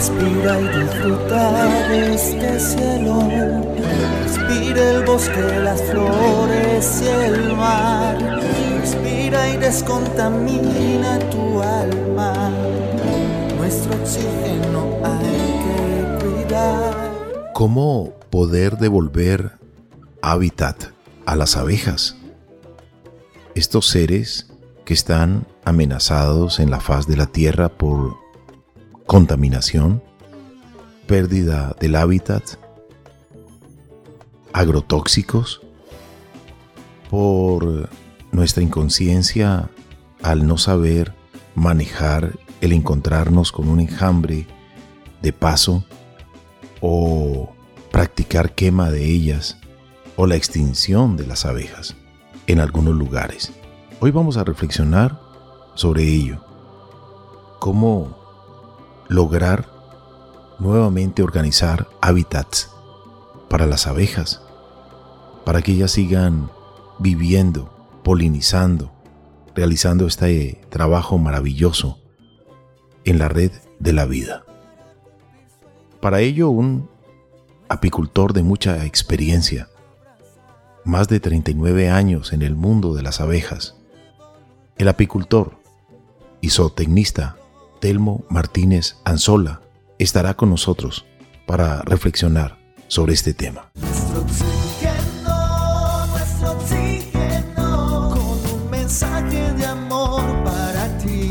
Respira 0.00 0.58
y 0.58 0.80
disfruta 0.80 1.88
de 1.90 2.14
este 2.14 2.58
cielo. 2.58 3.20
Respira 4.22 4.90
el 4.92 5.04
bosque, 5.04 5.60
las 5.62 5.82
flores 5.82 7.02
y 7.02 7.06
el 7.06 7.54
mar. 7.54 8.16
Respira 8.80 9.50
y 9.50 9.58
descontamina 9.58 11.18
tu 11.28 11.60
alma. 11.60 12.50
Nuestro 13.58 13.94
oxígeno 13.96 14.96
hay 15.04 16.16
que 16.18 16.24
cuidar. 16.24 17.52
¿Cómo 17.52 18.14
poder 18.30 18.78
devolver 18.78 19.58
hábitat 20.22 20.82
a 21.26 21.36
las 21.36 21.58
abejas? 21.58 22.16
Estos 23.54 23.88
seres 23.88 24.50
que 24.86 24.94
están 24.94 25.46
amenazados 25.66 26.58
en 26.58 26.70
la 26.70 26.80
faz 26.80 27.06
de 27.06 27.18
la 27.18 27.26
Tierra 27.26 27.68
por 27.68 28.19
contaminación, 29.10 30.00
pérdida 31.08 31.74
del 31.80 31.96
hábitat, 31.96 32.44
agrotóxicos, 34.52 35.62
por 37.10 37.88
nuestra 38.30 38.62
inconsciencia 38.62 39.68
al 40.22 40.46
no 40.46 40.58
saber 40.58 41.12
manejar 41.56 42.38
el 42.60 42.72
encontrarnos 42.72 43.50
con 43.50 43.68
un 43.68 43.80
enjambre 43.80 44.46
de 45.22 45.32
paso 45.32 45.84
o 46.80 47.52
practicar 47.90 48.54
quema 48.54 48.92
de 48.92 49.06
ellas 49.06 49.58
o 50.14 50.28
la 50.28 50.36
extinción 50.36 51.16
de 51.16 51.26
las 51.26 51.46
abejas 51.46 51.96
en 52.46 52.60
algunos 52.60 52.94
lugares. 52.94 53.52
Hoy 53.98 54.12
vamos 54.12 54.36
a 54.36 54.44
reflexionar 54.44 55.20
sobre 55.74 56.04
ello. 56.04 56.44
Cómo 57.58 58.19
lograr 59.10 59.68
nuevamente 60.60 61.24
organizar 61.24 61.88
hábitats 62.00 62.70
para 63.48 63.66
las 63.66 63.88
abejas, 63.88 64.40
para 65.44 65.62
que 65.62 65.72
ellas 65.72 65.90
sigan 65.90 66.48
viviendo, 67.00 67.74
polinizando, 68.04 68.92
realizando 69.52 70.06
este 70.06 70.60
trabajo 70.70 71.18
maravilloso 71.18 71.98
en 73.04 73.18
la 73.18 73.28
red 73.28 73.50
de 73.80 73.92
la 73.92 74.06
vida. 74.06 74.44
Para 76.00 76.20
ello, 76.20 76.50
un 76.50 76.88
apicultor 77.68 78.32
de 78.32 78.44
mucha 78.44 78.86
experiencia, 78.86 79.68
más 80.84 81.08
de 81.08 81.18
39 81.18 81.90
años 81.90 82.32
en 82.32 82.42
el 82.42 82.54
mundo 82.54 82.94
de 82.94 83.02
las 83.02 83.20
abejas, 83.20 83.74
el 84.78 84.86
apicultor 84.86 85.58
y 86.40 86.50
zootecnista 86.50 87.39
Telmo 87.80 88.24
Martínez 88.28 88.96
Anzola 89.04 89.62
estará 89.98 90.34
con 90.34 90.50
nosotros 90.50 91.06
para 91.46 91.80
reflexionar 91.82 92.58
sobre 92.88 93.14
este 93.14 93.32
tema. 93.32 93.70
Nuestro 93.74 94.20
oxígeno, 94.20 96.06
nuestro 96.08 96.52
oxígeno, 96.52 98.10
con 98.12 98.62
un 98.62 98.70
mensaje 98.70 99.54
de 99.54 99.64
amor 99.64 100.22
para 100.44 100.98
ti. 100.98 101.30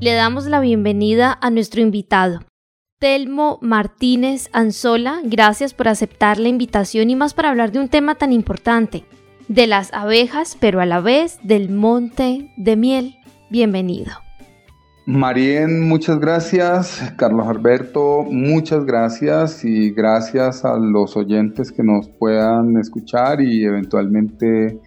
Le 0.00 0.12
damos 0.12 0.44
la 0.44 0.60
bienvenida 0.60 1.38
a 1.40 1.48
nuestro 1.48 1.80
invitado, 1.80 2.40
Telmo 2.98 3.58
Martínez 3.62 4.50
Anzola. 4.52 5.22
Gracias 5.24 5.72
por 5.72 5.88
aceptar 5.88 6.38
la 6.38 6.48
invitación 6.48 7.08
y 7.08 7.16
más 7.16 7.32
para 7.32 7.48
hablar 7.48 7.72
de 7.72 7.78
un 7.80 7.88
tema 7.88 8.16
tan 8.16 8.34
importante, 8.34 9.06
de 9.48 9.66
las 9.66 9.92
abejas, 9.92 10.56
pero 10.60 10.80
a 10.80 10.86
la 10.86 11.00
vez 11.00 11.38
del 11.42 11.70
monte 11.70 12.52
de 12.56 12.76
miel. 12.76 13.16
Bienvenido. 13.50 14.12
Marien, 15.06 15.86
muchas 15.86 16.18
gracias. 16.18 17.12
Carlos 17.18 17.46
Alberto, 17.46 18.22
muchas 18.22 18.86
gracias 18.86 19.62
y 19.62 19.90
gracias 19.90 20.64
a 20.64 20.78
los 20.78 21.14
oyentes 21.16 21.70
que 21.70 21.82
nos 21.82 22.08
puedan 22.08 22.78
escuchar 22.78 23.42
y 23.42 23.64
eventualmente 23.64 24.80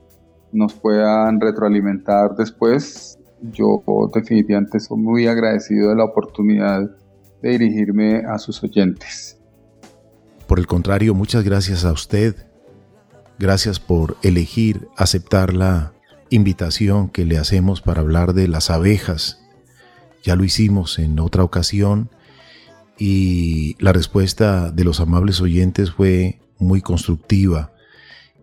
nos 0.52 0.74
puedan 0.74 1.40
retroalimentar 1.40 2.36
después. 2.36 3.20
Yo 3.52 3.84
definitivamente 4.12 4.80
soy 4.80 4.98
muy 4.98 5.28
agradecido 5.28 5.90
de 5.90 5.98
la 5.98 6.06
oportunidad 6.06 6.90
de 7.44 7.50
dirigirme 7.52 8.24
a 8.28 8.40
sus 8.40 8.64
oyentes. 8.64 9.40
Por 10.48 10.58
el 10.58 10.66
contrario, 10.66 11.14
muchas 11.14 11.44
gracias 11.44 11.86
a 11.86 11.92
usted. 11.92 12.47
Gracias 13.40 13.80
por 13.80 14.18
elegir 14.24 14.88
aceptar 14.98 15.53
la 15.53 15.94
invitación 16.30 17.09
que 17.09 17.24
le 17.24 17.38
hacemos 17.38 17.81
para 17.81 18.02
hablar 18.02 18.34
de 18.34 18.48
las 18.48 18.72
abejas. 18.72 19.40
Ya 20.24 20.36
lo 20.36 20.44
hicimos 20.44 20.98
en 20.98 21.20
otra 21.20 21.44
ocasión 21.44 22.09
y 22.98 23.75
la 23.80 23.94
respuesta 23.94 24.72
de 24.72 24.84
los 24.84 25.00
amables 25.00 25.40
oyentes 25.40 25.92
fue 25.92 26.40
muy 26.58 26.81
constructiva 26.81 27.74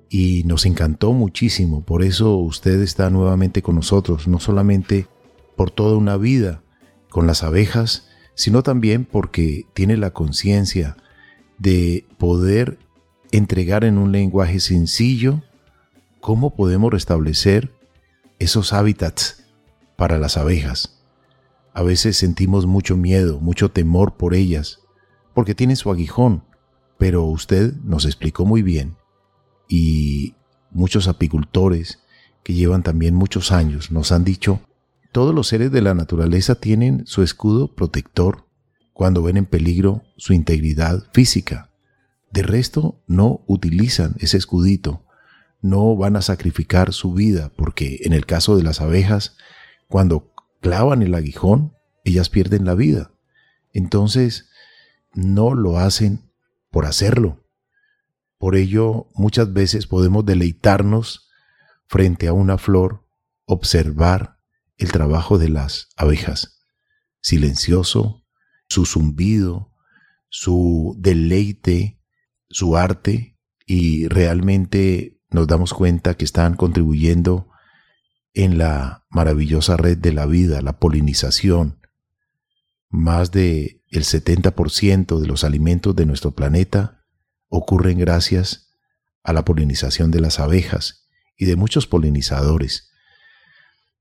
y 0.08 0.44
nos 0.44 0.64
encantó 0.64 1.12
muchísimo. 1.12 1.84
Por 1.84 2.04
eso 2.04 2.36
usted 2.36 2.80
está 2.80 3.10
nuevamente 3.10 3.62
con 3.62 3.74
nosotros, 3.74 4.28
no 4.28 4.38
solamente 4.38 5.08
por 5.56 5.72
toda 5.72 5.96
una 5.96 6.16
vida 6.16 6.62
con 7.10 7.26
las 7.26 7.42
abejas, 7.42 8.08
sino 8.34 8.62
también 8.62 9.04
porque 9.04 9.66
tiene 9.74 9.96
la 9.96 10.12
conciencia 10.12 10.96
de 11.58 12.06
poder 12.16 12.78
entregar 13.36 13.84
en 13.84 13.98
un 13.98 14.12
lenguaje 14.12 14.60
sencillo 14.60 15.42
cómo 16.20 16.54
podemos 16.54 16.92
restablecer 16.92 17.72
esos 18.38 18.72
hábitats 18.72 19.44
para 19.96 20.18
las 20.18 20.36
abejas. 20.36 21.02
A 21.72 21.82
veces 21.82 22.16
sentimos 22.16 22.66
mucho 22.66 22.96
miedo, 22.96 23.40
mucho 23.40 23.70
temor 23.70 24.16
por 24.16 24.34
ellas, 24.34 24.78
porque 25.34 25.54
tienen 25.54 25.76
su 25.76 25.90
aguijón, 25.90 26.44
pero 26.96 27.24
usted 27.24 27.74
nos 27.82 28.04
explicó 28.04 28.44
muy 28.44 28.62
bien 28.62 28.96
y 29.68 30.34
muchos 30.70 31.08
apicultores 31.08 32.00
que 32.44 32.54
llevan 32.54 32.84
también 32.84 33.16
muchos 33.16 33.50
años 33.50 33.90
nos 33.90 34.12
han 34.12 34.22
dicho, 34.22 34.60
todos 35.10 35.34
los 35.34 35.48
seres 35.48 35.72
de 35.72 35.82
la 35.82 35.94
naturaleza 35.94 36.54
tienen 36.54 37.04
su 37.06 37.22
escudo 37.22 37.74
protector 37.74 38.46
cuando 38.92 39.22
ven 39.24 39.36
en 39.36 39.46
peligro 39.46 40.02
su 40.16 40.32
integridad 40.32 41.04
física. 41.12 41.73
De 42.34 42.42
resto, 42.42 43.00
no 43.06 43.44
utilizan 43.46 44.16
ese 44.18 44.38
escudito, 44.38 45.06
no 45.62 45.94
van 45.94 46.16
a 46.16 46.20
sacrificar 46.20 46.92
su 46.92 47.14
vida, 47.14 47.52
porque 47.56 48.00
en 48.02 48.12
el 48.12 48.26
caso 48.26 48.56
de 48.56 48.64
las 48.64 48.80
abejas, 48.80 49.36
cuando 49.86 50.34
clavan 50.60 51.02
el 51.02 51.14
aguijón, 51.14 51.76
ellas 52.02 52.30
pierden 52.30 52.64
la 52.64 52.74
vida. 52.74 53.12
Entonces, 53.72 54.50
no 55.12 55.54
lo 55.54 55.78
hacen 55.78 56.28
por 56.72 56.86
hacerlo. 56.86 57.46
Por 58.36 58.56
ello, 58.56 59.06
muchas 59.14 59.52
veces 59.52 59.86
podemos 59.86 60.26
deleitarnos 60.26 61.30
frente 61.86 62.26
a 62.26 62.32
una 62.32 62.58
flor, 62.58 63.06
observar 63.44 64.40
el 64.76 64.90
trabajo 64.90 65.38
de 65.38 65.50
las 65.50 65.86
abejas, 65.96 66.58
silencioso, 67.20 68.24
su 68.68 68.86
zumbido, 68.86 69.70
su 70.30 70.96
deleite, 70.98 72.00
su 72.54 72.76
arte, 72.76 73.36
y 73.66 74.06
realmente 74.06 75.20
nos 75.28 75.48
damos 75.48 75.74
cuenta 75.74 76.14
que 76.14 76.24
están 76.24 76.54
contribuyendo 76.54 77.50
en 78.32 78.58
la 78.58 79.04
maravillosa 79.10 79.76
red 79.76 79.98
de 79.98 80.12
la 80.12 80.26
vida, 80.26 80.62
la 80.62 80.78
polinización. 80.78 81.80
Más 82.90 83.32
de 83.32 83.82
el 83.90 84.04
70% 84.04 85.18
de 85.18 85.26
los 85.26 85.42
alimentos 85.42 85.96
de 85.96 86.06
nuestro 86.06 86.30
planeta 86.30 87.04
ocurren 87.48 87.98
gracias 87.98 88.72
a 89.24 89.32
la 89.32 89.44
polinización 89.44 90.12
de 90.12 90.20
las 90.20 90.38
abejas 90.38 91.08
y 91.36 91.46
de 91.46 91.56
muchos 91.56 91.88
polinizadores. 91.88 92.92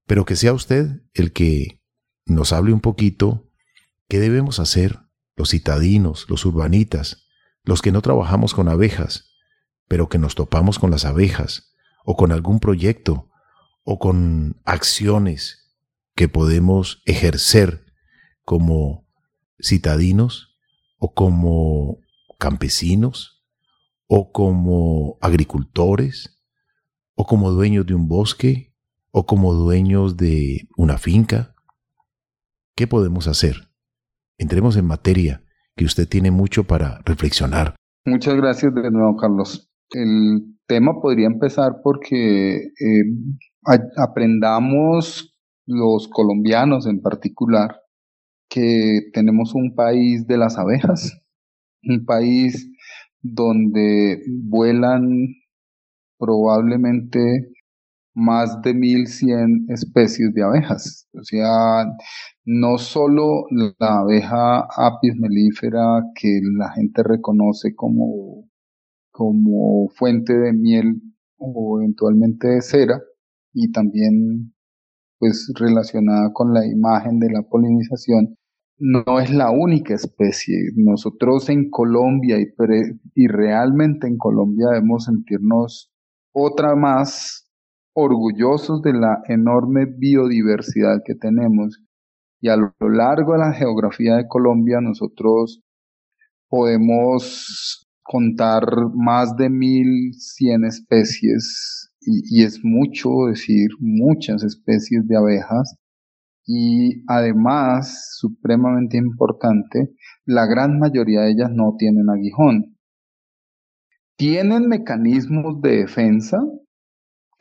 Pero 0.05 0.25
que 0.25 0.35
sea 0.35 0.53
usted 0.53 1.01
el 1.15 1.33
que 1.33 1.81
nos 2.27 2.53
hable 2.53 2.71
un 2.71 2.81
poquito 2.81 3.49
qué 4.07 4.19
debemos 4.19 4.59
hacer 4.59 4.99
los 5.35 5.49
citadinos, 5.49 6.27
los 6.29 6.45
urbanitas, 6.45 7.23
los 7.63 7.81
que 7.81 7.91
no 7.91 8.01
trabajamos 8.01 8.53
con 8.53 8.67
abejas, 8.67 9.33
pero 9.87 10.09
que 10.09 10.17
nos 10.17 10.35
topamos 10.35 10.79
con 10.79 10.91
las 10.91 11.05
abejas 11.05 11.73
o 12.05 12.15
con 12.15 12.31
algún 12.31 12.59
proyecto 12.59 13.29
o 13.83 13.99
con 13.99 14.61
acciones 14.65 15.73
que 16.15 16.29
podemos 16.29 17.01
ejercer 17.05 17.85
como 18.43 19.07
citadinos 19.61 20.55
o 20.97 21.13
como 21.13 21.99
campesinos 22.37 23.43
o 24.07 24.31
como 24.31 25.17
agricultores 25.21 26.41
o 27.15 27.25
como 27.25 27.51
dueños 27.51 27.85
de 27.85 27.95
un 27.95 28.07
bosque 28.07 28.73
o 29.11 29.25
como 29.25 29.53
dueños 29.53 30.17
de 30.17 30.67
una 30.75 30.97
finca. 30.97 31.55
¿Qué 32.75 32.87
podemos 32.87 33.27
hacer? 33.27 33.69
Entremos 34.37 34.75
en 34.75 34.85
materia, 34.85 35.42
que 35.75 35.85
usted 35.85 36.07
tiene 36.07 36.31
mucho 36.31 36.63
para 36.63 37.01
reflexionar. 37.05 37.75
Muchas 38.05 38.35
gracias 38.35 38.73
de 38.73 38.91
nuevo, 38.91 39.15
Carlos. 39.17 39.69
El 39.91 40.57
tema 40.67 41.01
podría 41.01 41.27
empezar 41.27 41.77
porque 41.83 42.55
eh, 42.55 43.03
aprendamos 43.97 45.33
los 45.65 46.07
colombianos 46.09 46.87
en 46.87 47.01
particular 47.01 47.79
que 48.49 49.09
tenemos 49.13 49.55
un 49.55 49.73
país 49.73 50.27
de 50.27 50.37
las 50.37 50.57
abejas, 50.57 51.21
un 51.83 52.05
país 52.05 52.69
donde 53.21 54.21
vuelan 54.27 55.09
probablemente 56.19 57.51
más 58.13 58.61
de 58.61 58.73
1100 58.73 59.67
especies 59.69 60.33
de 60.33 60.43
abejas. 60.43 61.07
O 61.13 61.23
sea, 61.23 61.85
no 62.45 62.77
solo 62.77 63.45
la 63.49 63.99
abeja 63.99 64.67
apis 64.75 65.15
mellifera 65.17 66.03
que 66.15 66.39
la 66.57 66.71
gente 66.73 67.03
reconoce 67.03 67.75
como, 67.75 68.49
como 69.11 69.89
fuente 69.89 70.37
de 70.37 70.53
miel 70.53 71.01
o 71.37 71.79
eventualmente 71.79 72.47
de 72.47 72.61
cera 72.61 73.01
y 73.53 73.71
también 73.71 74.53
pues 75.19 75.51
relacionada 75.55 76.33
con 76.33 76.53
la 76.53 76.65
imagen 76.65 77.19
de 77.19 77.31
la 77.31 77.43
polinización, 77.43 78.37
no 78.77 79.19
es 79.21 79.29
la 79.29 79.51
única 79.51 79.93
especie. 79.93 80.57
Nosotros 80.75 81.49
en 81.49 81.69
Colombia 81.69 82.39
y, 82.39 82.47
y 83.15 83.27
realmente 83.27 84.07
en 84.07 84.17
Colombia 84.17 84.67
debemos 84.71 85.05
sentirnos 85.05 85.93
otra 86.33 86.75
más 86.75 87.42
orgullosos 87.93 88.81
de 88.81 88.93
la 88.93 89.21
enorme 89.27 89.85
biodiversidad 89.85 91.01
que 91.05 91.15
tenemos. 91.15 91.79
Y 92.41 92.49
a 92.49 92.57
lo 92.57 92.73
largo 92.79 93.33
de 93.33 93.39
la 93.39 93.53
geografía 93.53 94.17
de 94.17 94.27
Colombia 94.27 94.81
nosotros 94.81 95.61
podemos 96.49 97.87
contar 98.03 98.65
más 98.93 99.35
de 99.37 99.49
1100 99.49 100.65
especies 100.65 101.89
y, 102.01 102.39
y 102.41 102.43
es 102.43 102.59
mucho 102.63 103.09
decir 103.29 103.69
muchas 103.79 104.43
especies 104.43 105.07
de 105.07 105.15
abejas 105.15 105.77
y 106.45 107.03
además, 107.07 108.17
supremamente 108.17 108.97
importante, 108.97 109.95
la 110.25 110.45
gran 110.45 110.77
mayoría 110.77 111.21
de 111.21 111.31
ellas 111.31 111.51
no 111.51 111.75
tienen 111.77 112.09
aguijón. 112.09 112.77
Tienen 114.17 114.67
mecanismos 114.67 115.61
de 115.61 115.77
defensa 115.77 116.39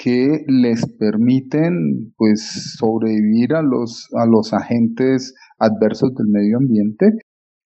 que 0.02 0.44
les 0.48 0.84
permiten 0.98 2.12
pues 2.16 2.74
sobrevivir 2.76 3.54
a 3.54 3.62
los, 3.62 4.08
a 4.14 4.26
los 4.26 4.52
agentes 4.52 5.32
adversos 5.60 6.12
del 6.16 6.26
medio 6.26 6.56
ambiente, 6.56 7.12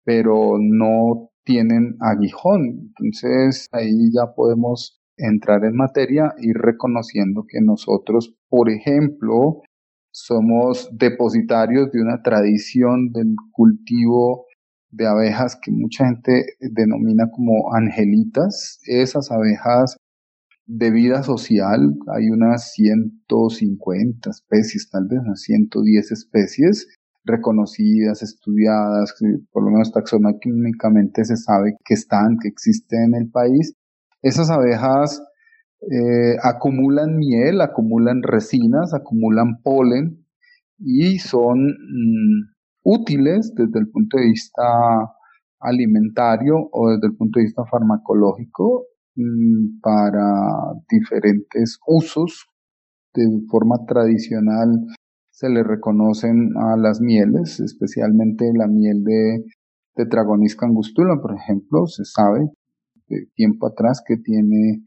pero 0.04 0.58
no 0.60 1.30
tienen 1.46 1.96
aguijón. 2.00 2.92
Entonces 2.98 3.68
ahí 3.72 4.12
ya 4.12 4.34
podemos 4.36 5.00
entrar 5.16 5.64
en 5.64 5.76
materia 5.76 6.34
y 6.40 6.54
reconociendo 6.54 7.46
que 7.48 7.62
nosotros, 7.62 8.34
por 8.50 8.72
ejemplo, 8.72 9.62
somos 10.12 10.90
depositarios 10.92 11.92
de 11.92 12.02
una 12.02 12.24
tradición 12.24 13.12
del 13.12 13.36
cultivo 13.52 14.46
de 14.90 15.06
abejas 15.06 15.56
que 15.62 15.72
mucha 15.72 16.08
gente 16.08 16.46
denomina 16.60 17.30
como 17.30 17.76
angelitas. 17.76 18.80
Esas 18.88 19.32
abejas 19.32 19.98
de 20.76 20.90
vida 20.90 21.22
social, 21.22 21.94
hay 22.16 22.30
unas 22.30 22.72
150 22.72 24.28
especies, 24.28 24.90
tal 24.90 25.08
vez 25.08 25.20
unas 25.20 25.42
110 25.42 26.12
especies 26.12 26.88
reconocidas, 27.24 28.24
estudiadas, 28.24 29.14
por 29.52 29.64
lo 29.64 29.70
menos 29.70 29.92
taxonómicamente 29.92 31.26
se 31.26 31.38
sabe 31.38 31.78
que 31.86 31.94
están, 31.94 32.38
que 32.42 32.48
existen 32.48 33.14
en 33.14 33.22
el 33.22 33.30
país. 33.30 33.76
Esas 34.24 34.50
abejas 34.50 35.22
eh, 35.92 36.38
acumulan 36.42 37.18
miel, 37.18 37.62
acumulan 37.62 38.24
resinas, 38.24 38.96
acumulan 38.96 39.62
polen 39.62 40.26
y 40.80 41.20
son 41.20 41.68
mm, 41.68 42.50
útiles 42.84 43.54
desde 43.56 43.80
el 43.80 43.90
punto 43.90 44.18
de 44.18 44.26
vista 44.26 44.64
alimentario 45.60 46.68
o 46.72 46.90
desde 46.90 47.08
el 47.08 47.16
punto 47.16 47.40
de 47.40 47.46
vista 47.46 47.64
farmacológico 47.70 48.88
para 49.82 50.74
diferentes 50.90 51.80
usos. 51.88 52.48
De 53.14 53.26
forma 53.50 53.86
tradicional 53.88 54.70
se 55.30 55.50
le 55.50 55.64
reconocen 55.64 56.52
a 56.58 56.78
las 56.78 57.00
mieles, 57.00 57.60
especialmente 57.60 58.52
la 58.56 58.68
miel 58.68 59.04
de 59.04 59.44
Tetragonis 59.96 60.58
angustula, 60.62 61.22
por 61.22 61.36
ejemplo, 61.36 61.86
se 61.86 62.06
sabe 62.06 62.50
de 63.08 63.28
tiempo 63.36 63.68
atrás 63.68 64.04
que 64.06 64.18
tiene 64.18 64.84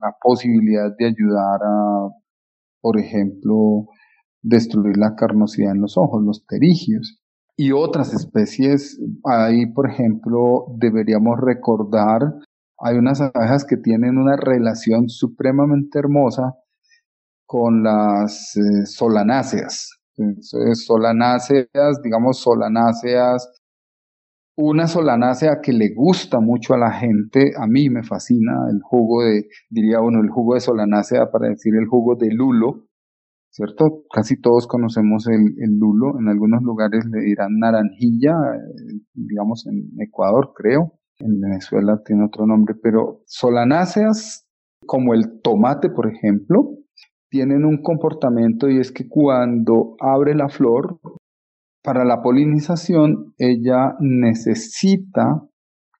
la 0.00 0.14
posibilidad 0.22 0.94
de 0.96 1.06
ayudar 1.06 1.60
a, 1.62 2.08
por 2.80 2.98
ejemplo, 2.98 3.86
destruir 4.42 4.96
la 4.96 5.16
carnosidad 5.16 5.72
en 5.72 5.80
los 5.80 5.96
ojos, 5.96 6.22
los 6.22 6.46
terigios. 6.46 7.20
Y 7.56 7.72
otras 7.72 8.12
especies, 8.12 9.00
ahí 9.24 9.66
por 9.66 9.90
ejemplo 9.90 10.66
deberíamos 10.78 11.40
recordar, 11.40 12.20
hay 12.78 12.96
unas 12.96 13.20
abejas 13.20 13.64
que 13.64 13.76
tienen 13.76 14.18
una 14.18 14.36
relación 14.36 15.08
supremamente 15.08 15.98
hermosa 15.98 16.54
con 17.46 17.82
las 17.82 18.56
eh, 18.56 18.86
solanáceas. 18.86 19.90
Solanáceas, 20.40 22.00
digamos 22.02 22.40
solanáceas 22.40 23.56
una 24.56 24.86
solanácea 24.86 25.60
que 25.62 25.72
le 25.72 25.92
gusta 25.94 26.40
mucho 26.40 26.74
a 26.74 26.78
la 26.78 26.90
gente, 26.90 27.52
a 27.58 27.66
mí 27.66 27.90
me 27.90 28.02
fascina 28.02 28.52
el 28.70 28.80
jugo 28.82 29.22
de, 29.22 29.48
diría 29.68 30.00
uno, 30.00 30.20
el 30.22 30.30
jugo 30.30 30.54
de 30.54 30.60
solanácea 30.60 31.30
para 31.30 31.48
decir 31.48 31.74
el 31.76 31.86
jugo 31.86 32.16
de 32.16 32.32
lulo, 32.32 32.86
¿cierto? 33.50 34.04
Casi 34.10 34.40
todos 34.40 34.66
conocemos 34.66 35.26
el, 35.28 35.54
el 35.62 35.78
lulo, 35.78 36.18
en 36.18 36.28
algunos 36.28 36.62
lugares 36.62 37.04
le 37.06 37.20
dirán 37.20 37.58
naranjilla, 37.58 38.32
eh, 38.32 39.00
digamos 39.12 39.66
en 39.66 39.90
Ecuador 40.00 40.52
creo, 40.56 40.95
en 41.18 41.40
Venezuela 41.40 42.00
tiene 42.04 42.24
otro 42.24 42.46
nombre, 42.46 42.74
pero 42.80 43.22
solanáceas 43.26 44.46
como 44.86 45.14
el 45.14 45.40
tomate, 45.42 45.90
por 45.90 46.10
ejemplo, 46.10 46.76
tienen 47.30 47.64
un 47.64 47.82
comportamiento 47.82 48.68
y 48.68 48.78
es 48.78 48.92
que 48.92 49.08
cuando 49.08 49.96
abre 50.00 50.34
la 50.34 50.48
flor, 50.48 50.98
para 51.82 52.04
la 52.04 52.20
polinización, 52.20 53.34
ella 53.38 53.94
necesita 54.00 55.40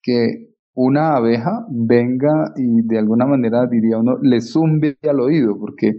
que 0.03 0.49
una 0.75 1.15
abeja 1.15 1.65
venga 1.71 2.53
y 2.57 2.83
de 2.83 2.99
alguna 2.99 3.25
manera, 3.25 3.67
diría 3.67 3.99
uno, 3.99 4.19
le 4.21 4.41
zumbe 4.41 4.99
al 5.09 5.21
oído, 5.21 5.57
porque 5.59 5.93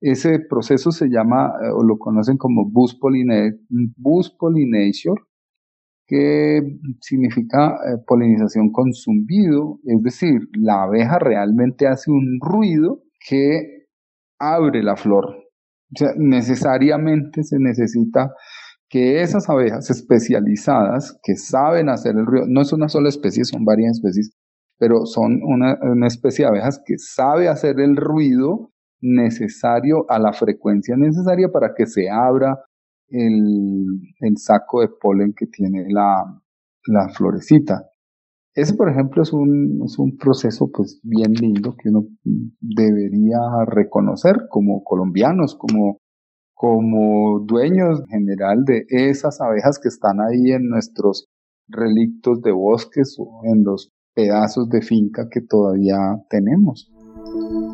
ese 0.00 0.38
proceso 0.48 0.92
se 0.92 1.08
llama, 1.08 1.52
eh, 1.60 1.70
o 1.74 1.82
lo 1.82 1.98
conocen 1.98 2.36
como 2.36 2.70
bus, 2.70 2.96
pollination, 2.98 5.16
que 6.12 6.60
significa 7.00 7.68
eh, 7.68 7.96
polinización 8.06 8.70
con 8.70 8.92
zumbido, 8.92 9.78
es 9.86 10.02
decir, 10.02 10.42
la 10.52 10.82
abeja 10.82 11.18
realmente 11.18 11.86
hace 11.86 12.10
un 12.10 12.38
ruido 12.38 13.00
que 13.26 13.86
abre 14.38 14.82
la 14.82 14.96
flor. 14.96 15.24
O 15.24 15.96
sea, 15.96 16.10
necesariamente 16.18 17.42
se 17.42 17.56
necesita 17.58 18.30
que 18.90 19.22
esas 19.22 19.48
abejas 19.48 19.88
especializadas 19.88 21.18
que 21.22 21.34
saben 21.36 21.88
hacer 21.88 22.14
el 22.14 22.26
ruido, 22.26 22.44
no 22.46 22.60
es 22.60 22.74
una 22.74 22.90
sola 22.90 23.08
especie, 23.08 23.46
son 23.46 23.64
varias 23.64 23.92
especies, 23.92 24.36
pero 24.78 25.06
son 25.06 25.40
una, 25.42 25.78
especie 26.06 26.44
de 26.44 26.50
abejas 26.50 26.82
que 26.84 26.98
sabe 26.98 27.48
hacer 27.48 27.80
el 27.80 27.96
ruido 27.96 28.70
necesario 29.00 30.04
a 30.10 30.18
la 30.18 30.34
frecuencia 30.34 30.94
necesaria 30.94 31.48
para 31.48 31.72
que 31.74 31.86
se 31.86 32.10
abra 32.10 32.58
el, 33.12 34.36
saco 34.36 34.80
de 34.80 34.88
polen 34.88 35.34
que 35.34 35.46
tiene 35.46 35.86
la, 35.88 36.40
la 36.86 37.08
florecita. 37.10 37.88
Ese, 38.54 38.74
por 38.74 38.90
ejemplo, 38.90 39.22
es 39.22 39.32
un, 39.32 39.82
es 39.84 39.98
un 39.98 40.16
proceso 40.18 40.70
pues 40.70 41.00
bien 41.02 41.32
lindo 41.32 41.74
que 41.76 41.88
uno 41.88 42.06
debería 42.60 43.38
reconocer 43.66 44.46
como 44.50 44.82
colombianos, 44.84 45.54
como 45.54 46.02
como 46.62 47.40
dueños 47.40 48.04
general 48.08 48.64
de 48.64 48.84
esas 48.88 49.40
abejas 49.40 49.80
que 49.82 49.88
están 49.88 50.20
ahí 50.20 50.52
en 50.52 50.68
nuestros 50.68 51.26
relictos 51.66 52.40
de 52.40 52.52
bosques 52.52 53.16
o 53.18 53.40
en 53.42 53.64
los 53.64 53.90
pedazos 54.14 54.68
de 54.68 54.80
finca 54.80 55.26
que 55.28 55.40
todavía 55.40 55.96
tenemos. 56.30 56.88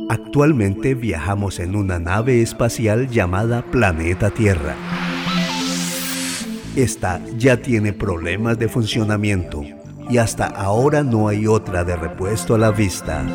Actualmente 0.08 0.94
viajamos 0.94 1.60
en 1.60 1.76
una 1.76 1.98
nave 1.98 2.40
espacial 2.40 3.10
llamada 3.10 3.62
Planeta 3.70 4.30
Tierra. 4.30 4.74
Esta 6.78 7.20
ya 7.36 7.60
tiene 7.60 7.92
problemas 7.92 8.56
de 8.56 8.68
funcionamiento 8.68 9.64
y 10.08 10.18
hasta 10.18 10.46
ahora 10.46 11.02
no 11.02 11.26
hay 11.26 11.48
otra 11.48 11.82
de 11.82 11.96
repuesto 11.96 12.54
a 12.54 12.58
la 12.58 12.70
vista. 12.70 13.26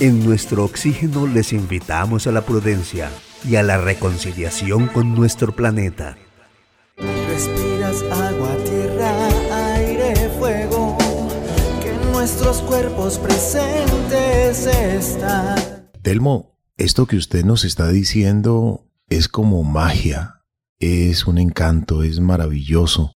En 0.00 0.24
nuestro 0.24 0.64
oxígeno 0.64 1.28
les 1.28 1.52
invitamos 1.52 2.26
a 2.26 2.32
la 2.32 2.40
prudencia 2.40 3.08
y 3.48 3.54
a 3.54 3.62
la 3.62 3.78
reconciliación 3.78 4.88
con 4.88 5.14
nuestro 5.14 5.54
planeta. 5.54 6.18
Respiras 6.96 8.02
agua, 8.02 8.56
tierra, 8.64 9.76
aire, 9.76 10.28
fuego, 10.40 10.98
que 11.80 11.90
en 11.90 12.10
nuestros 12.10 12.62
cuerpos 12.62 13.16
presentes 13.20 14.66
está. 14.66 15.54
Telmo, 16.02 16.56
esto 16.78 17.06
que 17.06 17.16
usted 17.16 17.44
nos 17.44 17.64
está 17.64 17.86
diciendo 17.86 18.88
es 19.08 19.28
como 19.28 19.62
magia. 19.62 20.39
Es 20.80 21.26
un 21.26 21.38
encanto, 21.38 22.02
es 22.02 22.20
maravilloso 22.20 23.12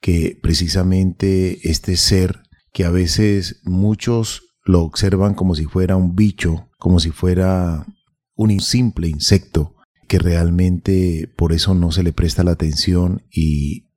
que 0.00 0.38
precisamente 0.40 1.70
este 1.70 1.96
ser 1.96 2.42
que 2.72 2.84
a 2.84 2.90
veces 2.90 3.60
muchos 3.64 4.42
lo 4.64 4.82
observan 4.82 5.34
como 5.34 5.54
si 5.54 5.66
fuera 5.66 5.96
un 5.96 6.14
bicho, 6.14 6.68
como 6.78 7.00
si 7.00 7.10
fuera 7.10 7.86
un 8.34 8.60
simple 8.60 9.08
insecto, 9.08 9.74
que 10.08 10.18
realmente 10.18 11.32
por 11.36 11.52
eso 11.52 11.74
no 11.74 11.92
se 11.92 12.02
le 12.02 12.12
presta 12.12 12.44
la 12.44 12.52
atención 12.52 13.22
y 13.30 13.88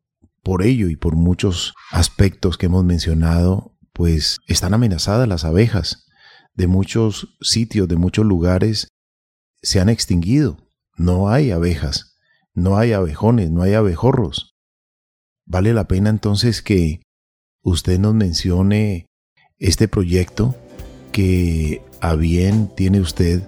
por 0.44 0.63
ello 0.63 0.89
y 0.89 0.96
por 0.96 1.16
muchos 1.16 1.74
aspectos 1.92 2.58
que 2.58 2.68
hemos 2.68 2.86
mencionado, 2.86 3.77
pues 3.94 4.39
están 4.48 4.74
amenazadas 4.74 5.27
las 5.27 5.44
abejas. 5.44 6.06
De 6.54 6.68
muchos 6.68 7.36
sitios, 7.42 7.88
de 7.88 7.98
muchos 7.98 8.25
lugares, 8.25 8.88
se 9.62 9.80
han 9.80 9.89
extinguido. 9.89 10.58
No 10.96 11.30
hay 11.30 11.51
abejas, 11.51 12.16
no 12.57 12.75
hay 12.75 12.91
abejones, 12.93 13.51
no 13.51 13.61
hay 13.61 13.75
abejorros. 13.75 14.55
Vale 15.45 15.73
la 15.73 15.87
pena 15.87 16.09
entonces 16.09 16.63
que 16.63 17.01
usted 17.61 17.99
nos 17.99 18.15
mencione 18.15 19.05
este 19.59 19.87
proyecto 19.87 20.55
que 21.11 21.83
a 22.01 22.15
bien 22.15 22.71
tiene 22.75 22.99
usted 22.99 23.43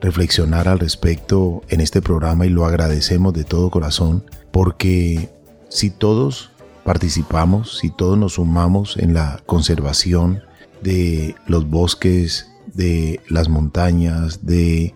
reflexionar 0.00 0.68
al 0.68 0.78
respecto 0.78 1.62
en 1.68 1.80
este 1.80 2.00
programa 2.00 2.46
y 2.46 2.50
lo 2.50 2.64
agradecemos 2.64 3.34
de 3.34 3.42
todo 3.42 3.70
corazón 3.70 4.24
porque 4.52 5.30
si 5.68 5.90
todos 5.90 6.52
participamos, 6.84 7.78
si 7.78 7.90
todos 7.90 8.16
nos 8.16 8.34
sumamos 8.34 8.98
en 8.98 9.14
la 9.14 9.42
conservación 9.46 10.42
de 10.80 11.34
los 11.48 11.68
bosques, 11.68 12.52
de 12.72 13.20
las 13.28 13.48
montañas, 13.48 14.46
de 14.46 14.94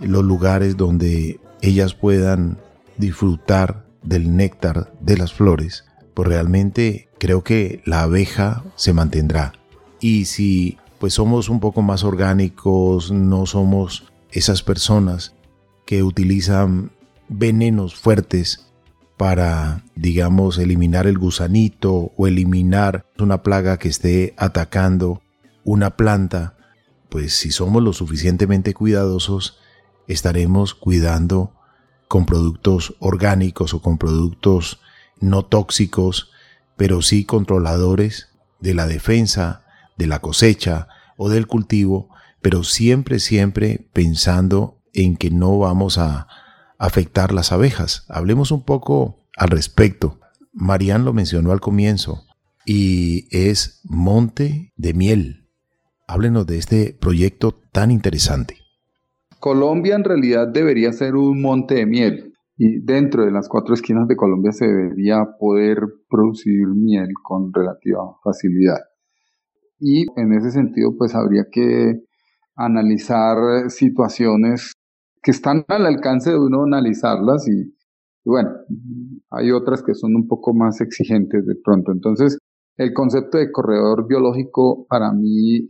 los 0.00 0.22
lugares 0.22 0.76
donde 0.76 1.40
ellas 1.60 1.94
puedan 1.94 2.58
disfrutar 2.96 3.86
del 4.02 4.36
néctar 4.36 4.92
de 5.00 5.16
las 5.16 5.32
flores, 5.32 5.84
pues 6.14 6.28
realmente 6.28 7.08
creo 7.18 7.42
que 7.42 7.82
la 7.84 8.02
abeja 8.02 8.64
se 8.76 8.92
mantendrá. 8.92 9.52
Y 10.00 10.26
si 10.26 10.78
pues 10.98 11.14
somos 11.14 11.48
un 11.48 11.60
poco 11.60 11.82
más 11.82 12.04
orgánicos, 12.04 13.10
no 13.10 13.46
somos 13.46 14.12
esas 14.30 14.62
personas 14.62 15.34
que 15.84 16.02
utilizan 16.02 16.92
venenos 17.28 17.94
fuertes 17.94 18.66
para, 19.16 19.84
digamos, 19.94 20.58
eliminar 20.58 21.06
el 21.06 21.18
gusanito 21.18 22.12
o 22.16 22.26
eliminar 22.26 23.06
una 23.18 23.42
plaga 23.42 23.78
que 23.78 23.88
esté 23.88 24.34
atacando 24.36 25.22
una 25.62 25.96
planta, 25.96 26.56
pues 27.08 27.34
si 27.36 27.50
somos 27.50 27.82
lo 27.82 27.92
suficientemente 27.92 28.74
cuidadosos, 28.74 29.58
estaremos 30.08 30.74
cuidando 30.74 31.52
con 32.14 32.26
productos 32.26 32.94
orgánicos 33.00 33.74
o 33.74 33.82
con 33.82 33.98
productos 33.98 34.78
no 35.18 35.46
tóxicos, 35.46 36.30
pero 36.76 37.02
sí 37.02 37.24
controladores 37.24 38.28
de 38.60 38.72
la 38.72 38.86
defensa, 38.86 39.64
de 39.98 40.06
la 40.06 40.20
cosecha 40.20 40.86
o 41.16 41.28
del 41.28 41.48
cultivo, 41.48 42.10
pero 42.40 42.62
siempre, 42.62 43.18
siempre 43.18 43.90
pensando 43.92 44.80
en 44.92 45.16
que 45.16 45.32
no 45.32 45.58
vamos 45.58 45.98
a 45.98 46.28
afectar 46.78 47.32
las 47.32 47.50
abejas. 47.50 48.04
Hablemos 48.08 48.52
un 48.52 48.62
poco 48.62 49.26
al 49.36 49.48
respecto. 49.48 50.20
Marian 50.52 51.04
lo 51.04 51.12
mencionó 51.14 51.50
al 51.50 51.60
comienzo 51.60 52.26
y 52.64 53.26
es 53.36 53.80
Monte 53.82 54.72
de 54.76 54.94
Miel. 54.94 55.48
Háblenos 56.06 56.46
de 56.46 56.58
este 56.58 56.92
proyecto 56.92 57.60
tan 57.72 57.90
interesante. 57.90 58.63
Colombia 59.44 59.94
en 59.94 60.04
realidad 60.04 60.48
debería 60.48 60.90
ser 60.94 61.16
un 61.16 61.42
monte 61.42 61.74
de 61.74 61.84
miel 61.84 62.32
y 62.56 62.80
dentro 62.80 63.26
de 63.26 63.30
las 63.30 63.46
cuatro 63.46 63.74
esquinas 63.74 64.08
de 64.08 64.16
Colombia 64.16 64.52
se 64.52 64.66
debería 64.66 65.22
poder 65.38 65.80
producir 66.08 66.66
miel 66.68 67.10
con 67.22 67.52
relativa 67.52 68.00
facilidad. 68.24 68.78
Y 69.78 70.06
en 70.16 70.32
ese 70.32 70.50
sentido, 70.50 70.96
pues 70.96 71.14
habría 71.14 71.44
que 71.52 71.92
analizar 72.56 73.68
situaciones 73.68 74.72
que 75.22 75.32
están 75.32 75.66
al 75.68 75.84
alcance 75.84 76.30
de 76.30 76.38
uno 76.38 76.62
analizarlas 76.62 77.46
y, 77.46 77.76
bueno, 78.24 78.48
hay 79.28 79.50
otras 79.50 79.82
que 79.82 79.92
son 79.92 80.16
un 80.16 80.26
poco 80.26 80.54
más 80.54 80.80
exigentes 80.80 81.44
de 81.44 81.56
pronto. 81.62 81.92
Entonces, 81.92 82.38
el 82.78 82.94
concepto 82.94 83.36
de 83.36 83.52
corredor 83.52 84.08
biológico 84.08 84.86
para 84.88 85.12
mí 85.12 85.68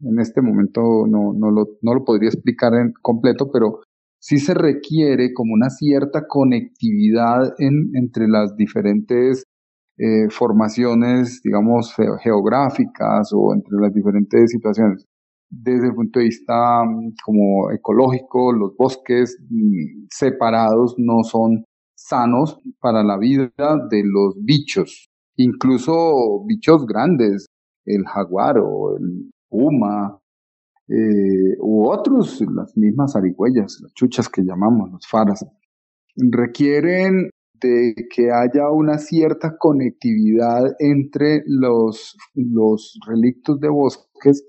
en 0.00 0.18
este 0.18 0.42
momento 0.42 1.06
no, 1.08 1.32
no, 1.34 1.50
lo, 1.50 1.66
no 1.82 1.94
lo 1.94 2.04
podría 2.04 2.28
explicar 2.28 2.74
en 2.74 2.92
completo, 3.02 3.50
pero 3.52 3.80
sí 4.20 4.38
se 4.38 4.54
requiere 4.54 5.32
como 5.32 5.54
una 5.54 5.70
cierta 5.70 6.26
conectividad 6.26 7.54
en, 7.58 7.90
entre 7.94 8.28
las 8.28 8.56
diferentes 8.56 9.44
eh, 9.98 10.28
formaciones, 10.30 11.40
digamos, 11.42 11.94
geográficas 12.22 13.30
o 13.32 13.54
entre 13.54 13.78
las 13.80 13.94
diferentes 13.94 14.50
situaciones. 14.50 15.06
Desde 15.48 15.86
el 15.86 15.94
punto 15.94 16.18
de 16.18 16.26
vista 16.26 16.84
mm, 16.84 17.14
como 17.24 17.70
ecológico, 17.72 18.52
los 18.52 18.76
bosques 18.76 19.38
mm, 19.48 20.06
separados 20.10 20.96
no 20.98 21.22
son 21.22 21.64
sanos 21.96 22.60
para 22.80 23.02
la 23.02 23.16
vida 23.16 23.50
de 23.90 24.02
los 24.04 24.34
bichos, 24.44 25.08
incluso 25.36 26.44
bichos 26.46 26.84
grandes, 26.86 27.46
el 27.86 28.04
jaguar 28.04 28.58
o 28.58 28.96
el 28.98 29.30
puma, 29.48 30.18
eh, 30.88 31.56
u 31.58 31.88
otros, 31.88 32.40
las 32.54 32.76
mismas 32.76 33.16
arigüeyas, 33.16 33.80
las 33.82 33.92
chuchas 33.94 34.28
que 34.28 34.42
llamamos, 34.42 34.90
los 34.90 35.06
faras, 35.06 35.44
requieren 36.16 37.30
de 37.60 37.94
que 38.14 38.30
haya 38.30 38.70
una 38.70 38.98
cierta 38.98 39.56
conectividad 39.58 40.74
entre 40.78 41.42
los, 41.46 42.16
los 42.34 42.98
relictos 43.06 43.58
de 43.60 43.68
bosques 43.68 44.44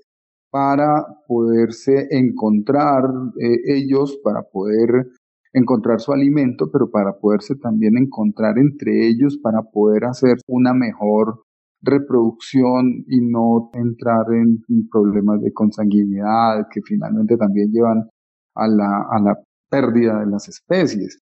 para 0.50 1.04
poderse 1.26 2.08
encontrar 2.10 3.04
eh, 3.40 3.58
ellos, 3.66 4.18
para 4.22 4.42
poder 4.42 5.08
encontrar 5.52 6.00
su 6.00 6.12
alimento, 6.12 6.70
pero 6.70 6.90
para 6.90 7.18
poderse 7.18 7.56
también 7.56 7.96
encontrar 7.96 8.58
entre 8.58 9.08
ellos, 9.08 9.38
para 9.38 9.62
poder 9.62 10.04
hacer 10.04 10.36
una 10.46 10.72
mejor 10.72 11.44
reproducción 11.80 13.04
y 13.06 13.20
no 13.20 13.70
entrar 13.74 14.26
en 14.32 14.62
problemas 14.90 15.40
de 15.42 15.52
consanguinidad 15.52 16.66
que 16.70 16.80
finalmente 16.82 17.36
también 17.36 17.70
llevan 17.70 18.08
a 18.54 18.66
la, 18.66 19.06
a 19.10 19.20
la 19.20 19.38
pérdida 19.70 20.20
de 20.20 20.26
las 20.26 20.48
especies. 20.48 21.20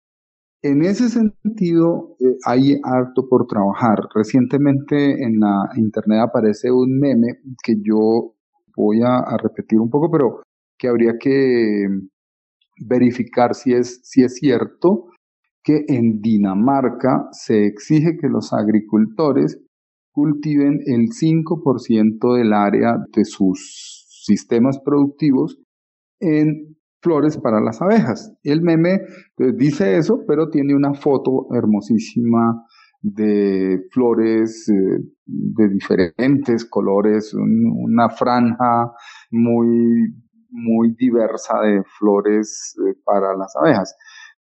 En 0.62 0.82
ese 0.82 1.08
sentido, 1.08 2.16
eh, 2.18 2.36
hay 2.44 2.80
harto 2.82 3.28
por 3.28 3.46
trabajar. 3.46 4.00
Recientemente 4.12 5.22
en 5.22 5.38
la 5.38 5.70
internet 5.76 6.20
aparece 6.20 6.72
un 6.72 6.98
meme 6.98 7.38
que 7.62 7.76
yo 7.80 8.34
voy 8.76 9.02
a, 9.02 9.18
a 9.18 9.36
repetir 9.36 9.78
un 9.78 9.90
poco, 9.90 10.10
pero 10.10 10.42
que 10.76 10.88
habría 10.88 11.16
que 11.18 11.86
verificar 12.80 13.54
si 13.54 13.72
es, 13.72 14.00
si 14.02 14.22
es 14.22 14.34
cierto 14.34 15.06
que 15.62 15.84
en 15.88 16.20
Dinamarca 16.20 17.28
se 17.32 17.66
exige 17.66 18.16
que 18.16 18.28
los 18.28 18.52
agricultores 18.52 19.60
cultiven 20.18 20.80
el 20.84 21.10
5% 21.10 22.34
del 22.37 22.52
área 22.52 22.96
de 23.14 23.25
sus 23.25 24.04
sistemas 24.25 24.80
productivos 24.84 25.60
en 26.18 26.76
flores 27.00 27.38
para 27.38 27.60
las 27.60 27.80
abejas. 27.80 28.34
El 28.42 28.62
meme 28.62 29.02
pues, 29.37 29.56
dice 29.56 29.96
eso, 29.96 30.25
pero 30.26 30.50
tiene 30.50 30.75
una 30.75 30.92
foto 30.92 31.46
hermosísima 31.54 32.64
de 33.00 33.78
flores 33.92 34.68
eh, 34.68 35.04
de 35.25 35.68
diferentes 35.68 36.64
colores, 36.64 37.32
una 37.32 38.08
franja 38.08 38.90
muy, 39.30 39.68
muy 40.50 40.96
diversa 40.98 41.60
de 41.60 41.84
flores 41.96 42.75
eh, 42.76 42.98
para 43.04 43.37
las 43.37 43.54
abejas. 43.54 43.94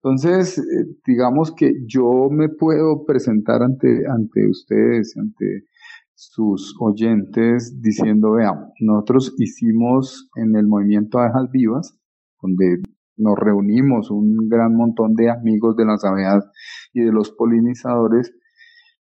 Entonces, 0.04 0.58
eh, 0.60 0.86
digamos 1.06 1.52
que 1.54 1.74
yo 1.88 2.30
me 2.30 2.50
puedo 2.50 3.06
presentar 3.06 3.64
ante, 3.64 4.06
ante 4.08 4.48
ustedes, 4.48 5.16
ante 5.18 5.66
sus 6.14 6.76
oyentes, 6.80 7.82
diciendo, 7.82 8.32
veamos, 8.34 8.70
nosotros 8.80 9.36
hicimos 9.38 10.30
en 10.36 10.56
el 10.56 10.68
movimiento 10.68 11.20
Abejas 11.20 11.52
Vivas, 11.52 12.00
donde 12.42 12.82
nos 13.18 13.38
reunimos 13.38 14.12
un 14.12 14.48
gran 14.48 14.76
montón 14.76 15.16
de 15.16 15.30
amigos 15.30 15.76
de 15.76 15.86
las 15.86 16.04
abejas 16.06 16.46
y 16.94 17.02
de 17.02 17.12
los 17.12 17.32
polinizadores 17.32 18.34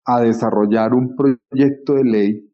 a 0.05 0.21
desarrollar 0.21 0.93
un 0.93 1.15
proyecto 1.15 1.93
de 1.93 2.03
ley 2.03 2.51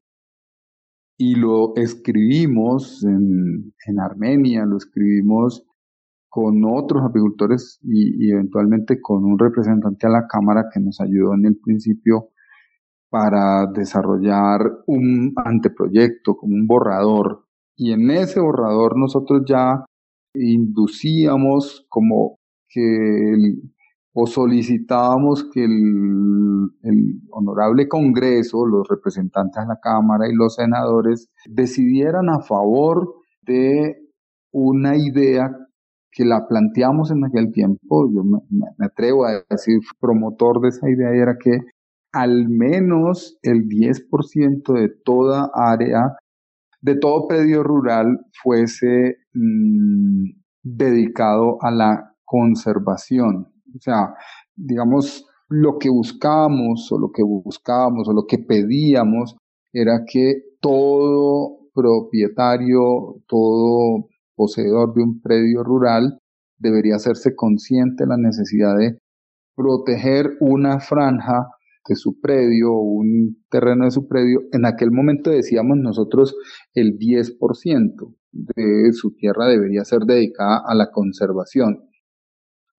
y 1.17 1.36
lo 1.36 1.75
escribimos 1.75 3.03
en, 3.03 3.74
en 3.88 4.00
Armenia, 4.00 4.65
lo 4.65 4.77
escribimos 4.77 5.65
con 6.29 6.63
otros 6.65 7.03
apicultores 7.03 7.79
y, 7.84 8.31
eventualmente 8.31 9.00
con 9.01 9.24
un 9.24 9.39
representante 9.39 10.07
a 10.07 10.12
la 10.12 10.27
Cámara 10.27 10.65
que 10.74 10.79
nos 10.79 11.00
ayudó 11.00 11.34
en 11.34 11.46
el 11.46 11.57
principio 11.57 12.29
para 13.10 13.67
desarrollar 13.74 14.60
un 14.88 15.34
anteproyecto, 15.36 16.36
como 16.36 16.55
un 16.55 16.67
borrador. 16.67 17.46
Y 17.75 17.91
en 17.91 18.12
ese 18.12 18.39
borrador 18.39 18.98
nosotros 18.98 19.43
ya 19.48 19.86
inducíamos 20.34 21.86
como 21.89 22.38
que 22.69 23.34
o 24.19 24.25
solicitábamos 24.25 25.48
que 25.53 25.63
el, 25.63 26.72
el, 26.81 27.22
honorable 27.29 27.88
Congreso, 27.88 28.65
los 28.65 28.88
representantes 28.88 29.62
de 29.62 29.67
la 29.67 29.79
Cámara 29.79 30.27
y 30.27 30.34
los 30.34 30.55
senadores 30.55 31.29
decidieran 31.46 32.29
a 32.29 32.39
favor 32.39 33.13
de 33.43 33.96
una 34.51 34.98
idea 34.98 35.51
que 36.17 36.25
la 36.25 36.47
planteamos 36.47 37.12
en 37.12 37.24
aquel 37.24 37.51
tiempo, 37.51 38.09
yo 38.12 38.24
me, 38.24 38.39
atrevo 38.83 39.25
a 39.25 39.33
decir 39.47 39.77
promotor 40.00 40.59
de 40.62 40.69
esa 40.69 40.89
idea, 40.89 41.12
era 41.12 41.36
que 41.39 41.59
al 42.12 42.50
menos 42.50 43.38
el 43.43 43.67
10% 43.67 44.74
de 44.74 44.89
toda 45.05 45.51
área, 45.53 46.17
de 46.81 46.95
todo 46.95 47.27
predio 47.27 47.62
rural 47.62 48.17
fuese 48.41 49.17
mm, 49.36 50.24
dedicado 50.63 51.57
a 51.62 51.69
la 51.69 52.15
conservación. 52.25 53.53
O 53.75 53.79
sea, 53.79 54.15
digamos, 54.55 55.24
lo 55.50 55.77
que 55.77 55.91
buscábamos 55.91 56.91
o 56.91 56.97
lo 56.97 57.12
que 57.13 57.21
buscábamos 57.21 58.07
o 58.09 58.13
lo 58.13 58.25
que 58.27 58.39
pedíamos 58.39 59.36
era 59.71 60.01
que 60.12 60.41
todo 60.59 61.59
propietario, 61.75 63.21
todo 63.27 64.07
poseedor 64.38 64.94
de 64.94 65.03
un 65.03 65.20
predio 65.20 65.63
rural 65.63 66.20
debería 66.58 66.96
hacerse 66.96 67.36
consciente 67.36 68.03
de 68.03 68.10
la 68.10 68.17
necesidad 68.17 68.77
de 68.77 68.98
proteger 69.56 70.38
una 70.39 70.79
franja 70.79 71.50
de 71.88 71.96
su 71.96 72.20
predio 72.20 72.72
o 72.74 72.82
un 72.82 73.44
terreno 73.50 73.86
de 73.86 73.91
su 73.91 74.08
predio. 74.08 74.41
En 74.51 74.65
aquel 74.65 74.91
momento 74.91 75.32
decíamos 75.32 75.77
nosotros 75.77 76.36
el 76.74 76.98
10% 76.98 78.15
de 78.32 78.94
su 78.94 79.15
tierra 79.15 79.48
debería 79.48 79.84
ser 79.84 80.01
dedicada 80.01 80.62
a 80.65 80.75
la 80.75 80.91
conservación. 80.91 81.89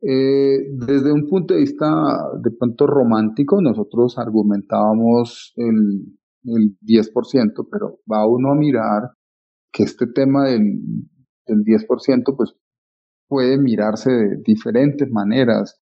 Eh, 0.00 0.58
desde 0.74 1.12
un 1.12 1.26
punto 1.26 1.54
de 1.54 1.60
vista 1.60 1.90
de 2.40 2.50
pronto 2.52 2.86
romántico, 2.86 3.60
nosotros 3.60 4.16
argumentábamos 4.16 5.52
el, 5.56 6.18
el 6.44 6.78
10%, 6.82 7.68
pero 7.70 7.98
va 8.10 8.26
uno 8.26 8.52
a 8.52 8.54
mirar 8.54 9.10
que 9.72 9.82
este 9.82 10.06
tema 10.06 10.44
del, 10.44 10.80
del 11.48 11.64
10% 11.64 12.36
pues 12.36 12.54
puede 13.28 13.58
mirarse 13.58 14.10
de 14.10 14.36
diferentes 14.44 15.10
maneras, 15.10 15.80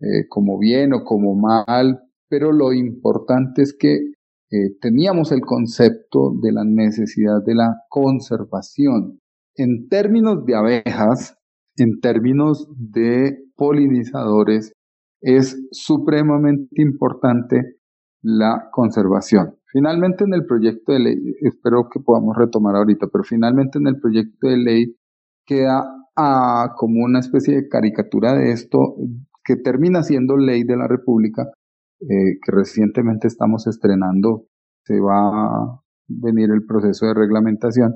eh, 0.00 0.28
como 0.28 0.58
bien 0.58 0.92
o 0.92 1.04
como 1.04 1.34
mal, 1.34 2.00
pero 2.28 2.52
lo 2.52 2.72
importante 2.72 3.62
es 3.62 3.76
que 3.78 3.94
eh, 3.94 4.76
teníamos 4.80 5.32
el 5.32 5.40
concepto 5.40 6.32
de 6.40 6.52
la 6.52 6.64
necesidad 6.64 7.42
de 7.44 7.54
la 7.54 7.74
conservación. 7.88 9.20
En 9.56 9.88
términos 9.88 10.44
de 10.44 10.54
abejas, 10.54 11.36
en 11.76 12.00
términos 12.00 12.68
de 12.76 13.36
polinizadores, 13.56 14.72
es 15.20 15.56
supremamente 15.72 16.82
importante 16.82 17.78
la 18.22 18.68
conservación. 18.70 19.56
Finalmente 19.72 20.24
en 20.24 20.34
el 20.34 20.46
proyecto 20.46 20.92
de 20.92 21.00
ley, 21.00 21.16
espero 21.40 21.88
que 21.92 22.00
podamos 22.00 22.36
retomar 22.36 22.76
ahorita, 22.76 23.08
pero 23.12 23.24
finalmente 23.24 23.78
en 23.78 23.88
el 23.88 23.98
proyecto 23.98 24.48
de 24.48 24.56
ley 24.56 24.96
queda 25.46 25.84
ah, 26.16 26.74
como 26.76 27.04
una 27.04 27.20
especie 27.20 27.54
de 27.54 27.68
caricatura 27.68 28.34
de 28.34 28.52
esto 28.52 28.96
que 29.44 29.56
termina 29.56 30.02
siendo 30.02 30.36
ley 30.36 30.64
de 30.64 30.76
la 30.76 30.88
República, 30.88 31.50
eh, 32.00 32.38
que 32.42 32.52
recientemente 32.52 33.28
estamos 33.28 33.66
estrenando, 33.66 34.46
se 34.84 34.98
va 35.00 35.28
a 35.28 35.80
venir 36.08 36.50
el 36.50 36.64
proceso 36.66 37.06
de 37.06 37.14
reglamentación. 37.14 37.94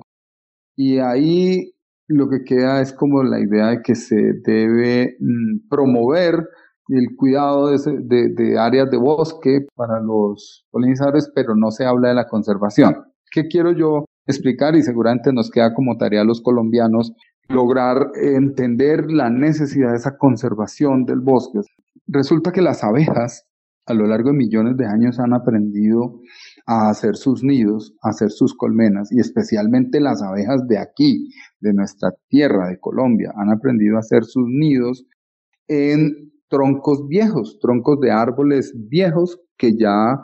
Y 0.76 0.99
ahí 0.99 1.73
lo 2.07 2.28
que 2.28 2.45
queda 2.45 2.81
es 2.81 2.93
como 2.93 3.23
la 3.23 3.40
idea 3.40 3.69
de 3.69 3.83
que 3.83 3.95
se 3.95 4.35
debe 4.45 5.17
mm, 5.21 5.69
promover 5.69 6.49
el 6.88 7.17
cuidado 7.17 7.71
de, 7.71 8.31
de, 8.35 8.59
áreas 8.59 8.90
de 8.90 8.97
bosque 8.97 9.67
para 9.75 10.00
los 10.00 10.64
polinizadores, 10.71 11.31
pero 11.35 11.55
no 11.55 11.71
se 11.71 11.85
habla 11.85 12.09
de 12.09 12.14
la 12.14 12.28
conservación. 12.28 13.05
¿Qué 13.31 13.46
quiero 13.46 13.73
yo 13.73 14.07
explicar? 14.27 14.75
Y 14.75 14.83
seguramente 14.83 15.33
nos 15.33 15.51
queda 15.51 15.75
como 15.75 15.99
tarea 15.99 16.23
a 16.23 16.25
los 16.25 16.40
colombianos 16.40 17.12
lograr 17.49 18.11
entender 18.15 19.11
la 19.11 19.31
necesidad 19.31 19.91
de 19.91 19.97
esa 19.97 20.17
conservación 20.17 21.05
del 21.05 21.21
bosque. 21.21 21.61
Resulta 22.07 22.53
que 22.53 22.63
las 22.63 22.85
abejas 22.85 23.49
a 23.87 23.95
lo 23.95 24.07
largo 24.07 24.31
de 24.31 24.37
millones 24.37 24.77
de 24.77 24.87
años 24.87 25.19
han 25.19 25.33
aprendido 25.33 26.21
a 26.67 26.91
hacer 26.91 27.17
sus 27.17 27.43
nidos, 27.43 27.97
a 28.03 28.11
hacer 28.11 28.31
sus 28.31 28.55
colmenas, 28.55 29.11
y 29.11 29.19
especialmente 29.19 29.99
las 29.99 30.23
abejas 30.23 30.67
de 30.69 30.79
aquí, 30.79 31.31
de 31.61 31.73
nuestra 31.73 32.11
tierra, 32.29 32.69
de 32.69 32.79
Colombia, 32.79 33.33
han 33.35 33.51
aprendido 33.51 33.97
a 33.97 34.01
hacer 34.01 34.25
sus 34.25 34.45
nidos 34.47 35.07
en 35.69 36.33
troncos 36.49 37.09
viejos, 37.09 37.59
troncos 37.61 37.99
de 38.01 38.11
árboles 38.11 38.75
viejos 38.77 39.41
que 39.57 39.77
ya 39.77 40.23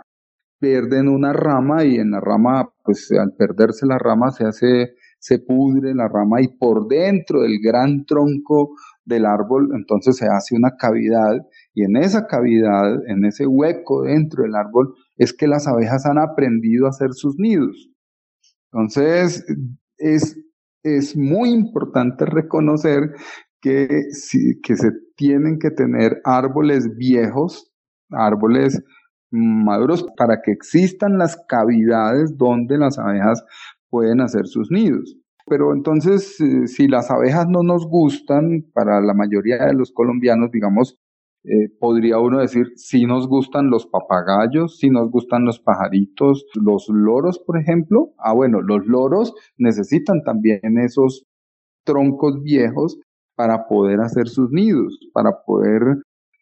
pierden 0.60 1.08
una 1.08 1.32
rama 1.32 1.84
y 1.84 1.96
en 1.96 2.10
la 2.10 2.20
rama, 2.20 2.70
pues 2.82 3.10
al 3.12 3.32
perderse 3.36 3.86
la 3.86 3.98
rama 3.98 4.30
se 4.30 4.44
hace, 4.44 4.94
se 5.24 5.38
pudre 5.38 5.94
la 5.94 6.06
rama 6.06 6.42
y 6.42 6.48
por 6.48 6.86
dentro 6.86 7.40
del 7.40 7.58
gran 7.58 8.04
tronco 8.04 8.74
del 9.06 9.24
árbol, 9.24 9.70
entonces 9.74 10.18
se 10.18 10.26
hace 10.26 10.54
una 10.54 10.76
cavidad 10.78 11.40
y 11.72 11.82
en 11.84 11.96
esa 11.96 12.26
cavidad, 12.26 12.92
en 13.08 13.24
ese 13.24 13.46
hueco 13.46 14.02
dentro 14.02 14.42
del 14.42 14.54
árbol, 14.54 14.94
es 15.16 15.32
que 15.32 15.46
las 15.46 15.66
abejas 15.66 16.04
han 16.04 16.18
aprendido 16.18 16.84
a 16.84 16.90
hacer 16.90 17.14
sus 17.14 17.36
nidos. 17.38 17.90
Entonces, 18.70 19.42
es, 19.96 20.38
es 20.82 21.16
muy 21.16 21.48
importante 21.52 22.26
reconocer 22.26 23.14
que, 23.62 23.88
que 24.62 24.76
se 24.76 24.90
tienen 25.16 25.58
que 25.58 25.70
tener 25.70 26.20
árboles 26.24 26.94
viejos, 26.98 27.72
árboles 28.10 28.82
maduros, 29.30 30.04
para 30.18 30.42
que 30.42 30.52
existan 30.52 31.16
las 31.16 31.42
cavidades 31.48 32.36
donde 32.36 32.76
las 32.76 32.98
abejas 32.98 33.42
pueden 33.94 34.20
hacer 34.20 34.48
sus 34.48 34.72
nidos. 34.72 35.16
Pero 35.46 35.72
entonces, 35.72 36.40
eh, 36.40 36.66
si 36.66 36.88
las 36.88 37.12
abejas 37.12 37.46
no 37.48 37.62
nos 37.62 37.86
gustan, 37.86 38.64
para 38.72 39.00
la 39.00 39.14
mayoría 39.14 39.66
de 39.66 39.74
los 39.74 39.92
colombianos, 39.92 40.50
digamos, 40.50 40.98
eh, 41.44 41.68
podría 41.78 42.18
uno 42.18 42.40
decir, 42.40 42.72
si 42.74 43.06
nos 43.06 43.28
gustan 43.28 43.70
los 43.70 43.86
papagayos, 43.86 44.78
si 44.78 44.90
nos 44.90 45.12
gustan 45.12 45.44
los 45.44 45.60
pajaritos, 45.60 46.44
los 46.60 46.88
loros, 46.88 47.38
por 47.38 47.56
ejemplo. 47.56 48.14
Ah, 48.18 48.32
bueno, 48.32 48.62
los 48.62 48.84
loros 48.84 49.32
necesitan 49.56 50.24
también 50.24 50.76
esos 50.84 51.24
troncos 51.84 52.42
viejos 52.42 52.98
para 53.36 53.68
poder 53.68 54.00
hacer 54.00 54.26
sus 54.26 54.50
nidos, 54.50 54.98
para 55.12 55.44
poder 55.46 55.82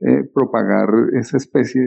eh, 0.01 0.25
propagar 0.33 0.89
esa 1.21 1.37
especie 1.37 1.83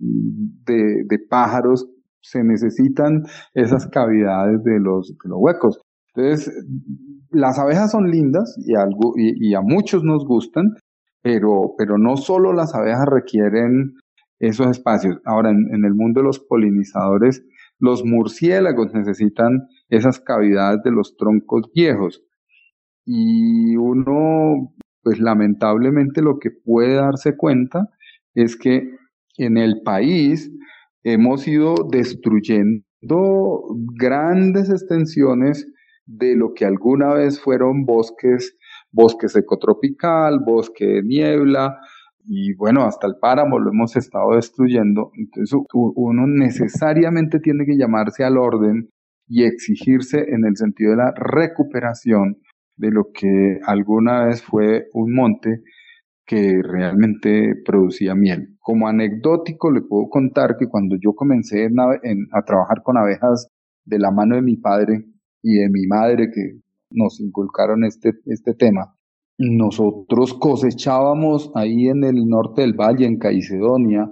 de, 0.00 1.04
de, 1.04 1.18
pájaros. 1.30 1.86
Se 2.24 2.42
necesitan 2.42 3.24
esas 3.52 3.86
cavidades 3.86 4.64
de 4.64 4.80
los, 4.80 5.08
de 5.08 5.28
los 5.28 5.38
huecos. 5.38 5.80
Entonces, 6.14 6.50
las 7.30 7.58
abejas 7.58 7.90
son 7.90 8.10
lindas 8.10 8.56
y, 8.64 8.74
algo, 8.74 9.12
y, 9.16 9.54
a 9.54 9.60
muchos 9.60 10.04
nos 10.04 10.24
gustan, 10.24 10.74
pero, 11.20 11.74
pero 11.76 11.98
no 11.98 12.16
solo 12.16 12.54
las 12.54 12.74
abejas 12.74 13.06
requieren 13.06 13.94
esos 14.38 14.68
espacios. 14.68 15.18
Ahora, 15.26 15.50
en, 15.50 15.84
el 15.84 15.94
mundo 15.94 16.20
de 16.20 16.26
los 16.26 16.40
polinizadores, 16.40 17.44
los 17.78 18.04
murciélagos 18.04 18.94
necesitan 18.94 19.68
esas 19.90 20.18
cavidades 20.18 20.82
de 20.82 20.92
los 20.92 21.16
troncos 21.16 21.70
viejos. 21.74 22.22
Y 23.04 23.76
uno, 23.76 24.72
pues 25.02 25.18
lamentablemente 25.20 26.22
lo 26.22 26.38
que 26.38 26.50
puede 26.50 26.94
darse 26.94 27.36
cuenta 27.36 27.90
es 28.34 28.56
que 28.56 28.94
en 29.36 29.58
el 29.58 29.82
país 29.82 30.50
hemos 31.04 31.46
ido 31.46 31.74
destruyendo 31.90 32.82
grandes 33.96 34.70
extensiones 34.70 35.66
de 36.06 36.34
lo 36.34 36.52
que 36.54 36.64
alguna 36.64 37.14
vez 37.14 37.40
fueron 37.40 37.84
bosques 37.84 38.56
bosque 38.94 39.28
secotropical, 39.28 40.38
bosque 40.46 40.86
de 40.86 41.02
niebla, 41.02 41.78
y 42.26 42.54
bueno, 42.54 42.84
hasta 42.84 43.06
el 43.06 43.16
páramo 43.20 43.58
lo 43.58 43.70
hemos 43.70 43.96
estado 43.96 44.36
destruyendo. 44.36 45.10
Entonces 45.14 45.58
uno 45.74 46.26
necesariamente 46.26 47.40
tiene 47.40 47.66
que 47.66 47.76
llamarse 47.76 48.24
al 48.24 48.38
orden 48.38 48.88
y 49.28 49.44
exigirse 49.44 50.24
en 50.28 50.46
el 50.46 50.56
sentido 50.56 50.92
de 50.92 50.98
la 50.98 51.12
recuperación 51.16 52.38
de 52.76 52.90
lo 52.90 53.10
que 53.12 53.58
alguna 53.66 54.26
vez 54.26 54.42
fue 54.42 54.86
un 54.94 55.14
monte 55.14 55.62
que 56.26 56.60
realmente 56.62 57.54
producía 57.64 58.14
miel. 58.14 58.56
Como 58.60 58.88
anecdótico 58.88 59.70
le 59.70 59.82
puedo 59.82 60.08
contar 60.08 60.56
que 60.56 60.66
cuando 60.66 60.96
yo 60.96 61.14
comencé 61.14 61.68
a 62.32 62.42
trabajar 62.44 62.82
con 62.82 62.96
abejas 62.96 63.50
de 63.84 63.98
la 63.98 64.10
mano 64.10 64.36
de 64.36 64.42
mi 64.42 64.56
padre 64.56 65.04
y 65.42 65.56
de 65.56 65.68
mi 65.68 65.86
madre, 65.86 66.30
que 66.30 66.60
nos 66.90 67.20
inculcaron 67.20 67.84
este, 67.84 68.12
este 68.26 68.54
tema. 68.54 68.96
Nosotros 69.36 70.32
cosechábamos 70.34 71.50
ahí 71.54 71.88
en 71.88 72.04
el 72.04 72.26
norte 72.26 72.62
del 72.62 72.72
valle, 72.72 73.04
en 73.04 73.18
Caicedonia, 73.18 74.10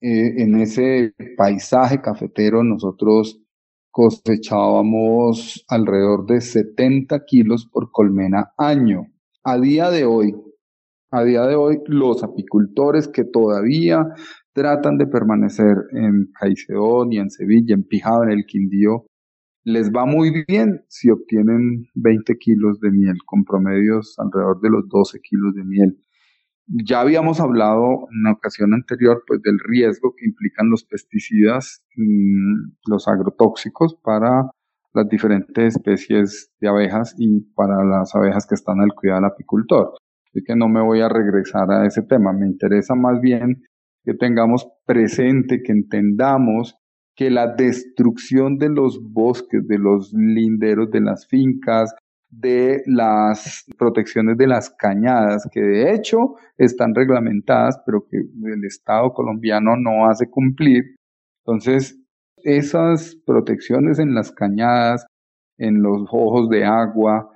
eh, 0.00 0.42
en 0.42 0.56
ese 0.56 1.14
paisaje 1.36 2.00
cafetero, 2.00 2.62
nosotros 2.62 3.40
cosechábamos 3.90 5.64
alrededor 5.68 6.26
de 6.26 6.40
70 6.40 7.24
kilos 7.24 7.66
por 7.66 7.90
colmena 7.90 8.52
año. 8.56 9.06
A 9.44 9.58
día 9.58 9.90
de 9.90 10.04
hoy, 10.04 10.34
A 11.14 11.24
día 11.24 11.42
de 11.42 11.54
hoy, 11.56 11.78
los 11.88 12.24
apicultores 12.24 13.06
que 13.06 13.24
todavía 13.24 14.02
tratan 14.54 14.96
de 14.96 15.06
permanecer 15.06 15.76
en 15.90 16.30
Caicedo 16.32 17.06
y 17.10 17.18
en 17.18 17.28
Sevilla, 17.28 17.74
en 17.74 17.84
Pijado, 17.84 18.24
en 18.24 18.30
el 18.30 18.46
Quindío, 18.46 19.04
les 19.62 19.90
va 19.92 20.06
muy 20.06 20.42
bien 20.48 20.86
si 20.88 21.10
obtienen 21.10 21.84
20 21.96 22.34
kilos 22.38 22.80
de 22.80 22.92
miel, 22.92 23.18
con 23.26 23.44
promedios 23.44 24.14
alrededor 24.18 24.62
de 24.62 24.70
los 24.70 24.88
12 24.88 25.20
kilos 25.20 25.54
de 25.54 25.64
miel. 25.64 26.02
Ya 26.66 27.02
habíamos 27.02 27.40
hablado 27.40 28.08
en 28.10 28.20
una 28.20 28.32
ocasión 28.32 28.72
anterior 28.72 29.22
pues, 29.26 29.42
del 29.42 29.58
riesgo 29.58 30.14
que 30.16 30.24
implican 30.24 30.70
los 30.70 30.84
pesticidas, 30.84 31.84
los 32.86 33.06
agrotóxicos 33.06 33.96
para 34.02 34.48
las 34.94 35.08
diferentes 35.10 35.76
especies 35.76 36.50
de 36.58 36.68
abejas 36.68 37.14
y 37.18 37.40
para 37.54 37.84
las 37.84 38.14
abejas 38.14 38.46
que 38.46 38.54
están 38.54 38.80
al 38.80 38.94
cuidado 38.94 39.20
del 39.20 39.30
apicultor. 39.30 39.92
Así 40.32 40.42
que 40.44 40.56
no 40.56 40.68
me 40.68 40.80
voy 40.80 41.00
a 41.00 41.08
regresar 41.08 41.70
a 41.70 41.86
ese 41.86 42.02
tema. 42.02 42.32
Me 42.32 42.46
interesa 42.46 42.94
más 42.94 43.20
bien 43.20 43.62
que 44.02 44.14
tengamos 44.14 44.66
presente, 44.86 45.62
que 45.62 45.72
entendamos 45.72 46.76
que 47.14 47.30
la 47.30 47.54
destrucción 47.54 48.56
de 48.56 48.70
los 48.70 48.98
bosques, 49.02 49.66
de 49.68 49.78
los 49.78 50.12
linderos, 50.14 50.90
de 50.90 51.02
las 51.02 51.26
fincas, 51.26 51.94
de 52.30 52.82
las 52.86 53.66
protecciones 53.76 54.38
de 54.38 54.46
las 54.46 54.70
cañadas, 54.70 55.46
que 55.52 55.60
de 55.60 55.92
hecho 55.92 56.36
están 56.56 56.94
reglamentadas, 56.94 57.78
pero 57.84 58.06
que 58.10 58.16
el 58.16 58.64
Estado 58.64 59.12
colombiano 59.12 59.76
no 59.76 60.08
hace 60.08 60.30
cumplir. 60.30 60.96
Entonces, 61.44 62.00
esas 62.38 63.14
protecciones 63.26 63.98
en 63.98 64.14
las 64.14 64.32
cañadas, 64.32 65.04
en 65.58 65.82
los 65.82 66.08
ojos 66.10 66.48
de 66.48 66.64
agua, 66.64 67.28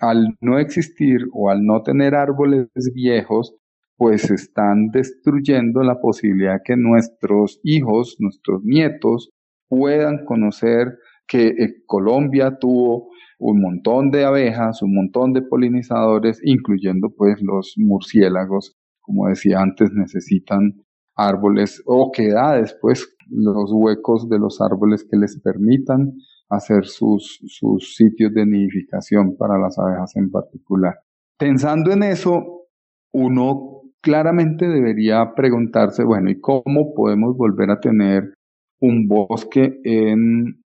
al 0.00 0.36
no 0.40 0.58
existir 0.58 1.20
o 1.32 1.50
al 1.50 1.64
no 1.64 1.82
tener 1.82 2.14
árboles 2.14 2.68
viejos, 2.94 3.54
pues 3.96 4.30
están 4.30 4.88
destruyendo 4.92 5.82
la 5.82 6.00
posibilidad 6.00 6.60
que 6.64 6.76
nuestros 6.76 7.60
hijos, 7.64 8.16
nuestros 8.20 8.62
nietos, 8.64 9.30
puedan 9.68 10.24
conocer 10.24 10.98
que 11.26 11.48
eh, 11.48 11.82
Colombia 11.86 12.58
tuvo 12.58 13.10
un 13.38 13.60
montón 13.60 14.10
de 14.10 14.24
abejas, 14.24 14.82
un 14.82 14.94
montón 14.94 15.32
de 15.32 15.42
polinizadores, 15.42 16.40
incluyendo 16.44 17.10
pues 17.16 17.40
los 17.42 17.74
murciélagos, 17.76 18.76
como 19.00 19.28
decía 19.28 19.60
antes, 19.60 19.92
necesitan 19.92 20.74
árboles 21.14 21.82
o 21.86 22.10
quedades, 22.12 22.76
pues 22.80 23.16
los 23.28 23.70
huecos 23.72 24.28
de 24.28 24.38
los 24.38 24.60
árboles 24.60 25.06
que 25.08 25.16
les 25.16 25.40
permitan 25.40 26.14
hacer 26.48 26.86
sus, 26.86 27.40
sus 27.46 27.94
sitios 27.94 28.32
de 28.32 28.46
nidificación 28.46 29.36
para 29.36 29.58
las 29.58 29.78
abejas 29.78 30.16
en 30.16 30.30
particular. 30.30 30.94
Pensando 31.38 31.92
en 31.92 32.02
eso, 32.02 32.66
uno 33.12 33.82
claramente 34.00 34.66
debería 34.66 35.34
preguntarse, 35.34 36.04
bueno, 36.04 36.30
¿y 36.30 36.40
cómo 36.40 36.94
podemos 36.94 37.36
volver 37.36 37.70
a 37.70 37.80
tener 37.80 38.34
un 38.80 39.06
bosque 39.08 39.78
en, 39.84 40.62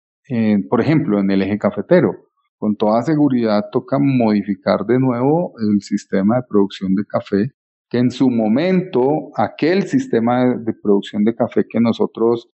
por 0.69 0.81
ejemplo, 0.81 1.19
en 1.19 1.31
el 1.31 1.41
eje 1.41 1.57
cafetero? 1.57 2.11
Con 2.57 2.75
toda 2.75 3.01
seguridad 3.03 3.65
toca 3.71 3.97
modificar 3.99 4.85
de 4.85 4.99
nuevo 4.99 5.53
el 5.59 5.81
sistema 5.81 6.37
de 6.37 6.43
producción 6.49 6.93
de 6.93 7.05
café, 7.05 7.51
que 7.89 7.99
en 7.99 8.11
su 8.11 8.29
momento 8.29 9.31
aquel 9.35 9.83
sistema 9.83 10.55
de 10.55 10.73
producción 10.73 11.23
de 11.23 11.35
café 11.35 11.65
que 11.69 11.79
nosotros 11.79 12.49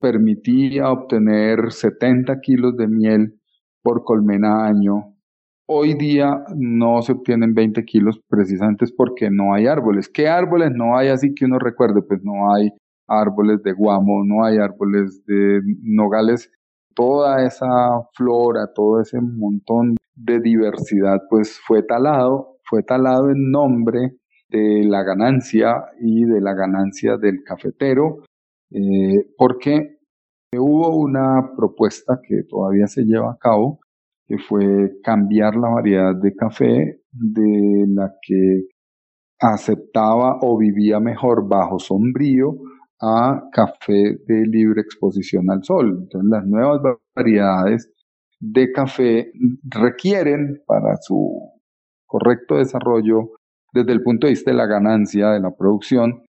permitía 0.00 0.90
obtener 0.90 1.72
70 1.72 2.40
kilos 2.40 2.76
de 2.76 2.88
miel 2.88 3.40
por 3.82 4.04
colmena 4.04 4.66
año 4.66 5.14
Hoy 5.72 5.94
día 5.94 6.42
no 6.56 7.00
se 7.00 7.12
obtienen 7.12 7.54
20 7.54 7.84
kilos 7.84 8.20
precisamente 8.28 8.86
porque 8.96 9.30
no 9.30 9.54
hay 9.54 9.68
árboles. 9.68 10.08
¿Qué 10.08 10.26
árboles 10.26 10.72
no 10.74 10.98
hay 10.98 11.06
así 11.06 11.32
que 11.32 11.44
uno 11.44 11.60
recuerde? 11.60 12.02
Pues 12.02 12.24
no 12.24 12.52
hay 12.52 12.70
árboles 13.06 13.62
de 13.62 13.72
guamo, 13.72 14.24
no 14.24 14.44
hay 14.44 14.58
árboles 14.58 15.24
de 15.26 15.60
nogales. 15.84 16.50
Toda 16.92 17.46
esa 17.46 17.68
flora, 18.16 18.72
todo 18.74 19.00
ese 19.00 19.20
montón 19.20 19.94
de 20.16 20.40
diversidad, 20.40 21.20
pues 21.30 21.60
fue 21.64 21.84
talado, 21.84 22.56
fue 22.64 22.82
talado 22.82 23.30
en 23.30 23.52
nombre 23.52 24.16
de 24.48 24.82
la 24.82 25.04
ganancia 25.04 25.84
y 26.00 26.24
de 26.24 26.40
la 26.40 26.54
ganancia 26.54 27.16
del 27.16 27.44
cafetero, 27.44 28.24
eh, 28.70 29.26
porque 29.36 29.98
hubo 30.56 30.96
una 30.96 31.52
propuesta 31.56 32.20
que 32.26 32.42
todavía 32.48 32.86
se 32.86 33.02
lleva 33.04 33.32
a 33.32 33.38
cabo 33.38 33.80
que 34.30 34.38
fue 34.38 35.00
cambiar 35.02 35.56
la 35.56 35.70
variedad 35.70 36.14
de 36.14 36.36
café 36.36 37.02
de 37.10 37.84
la 37.88 38.14
que 38.22 38.68
aceptaba 39.40 40.38
o 40.42 40.56
vivía 40.56 41.00
mejor 41.00 41.48
bajo 41.48 41.80
sombrío 41.80 42.56
a 43.00 43.48
café 43.50 44.18
de 44.26 44.46
libre 44.46 44.82
exposición 44.82 45.50
al 45.50 45.64
sol. 45.64 45.98
Entonces 46.02 46.30
las 46.30 46.46
nuevas 46.46 46.80
variedades 47.16 47.92
de 48.38 48.70
café 48.70 49.32
requieren 49.64 50.62
para 50.64 50.96
su 51.00 51.50
correcto 52.06 52.56
desarrollo 52.56 53.30
desde 53.72 53.92
el 53.92 54.02
punto 54.02 54.28
de 54.28 54.32
vista 54.32 54.52
de 54.52 54.56
la 54.56 54.66
ganancia 54.66 55.30
de 55.30 55.40
la 55.40 55.50
producción, 55.50 56.22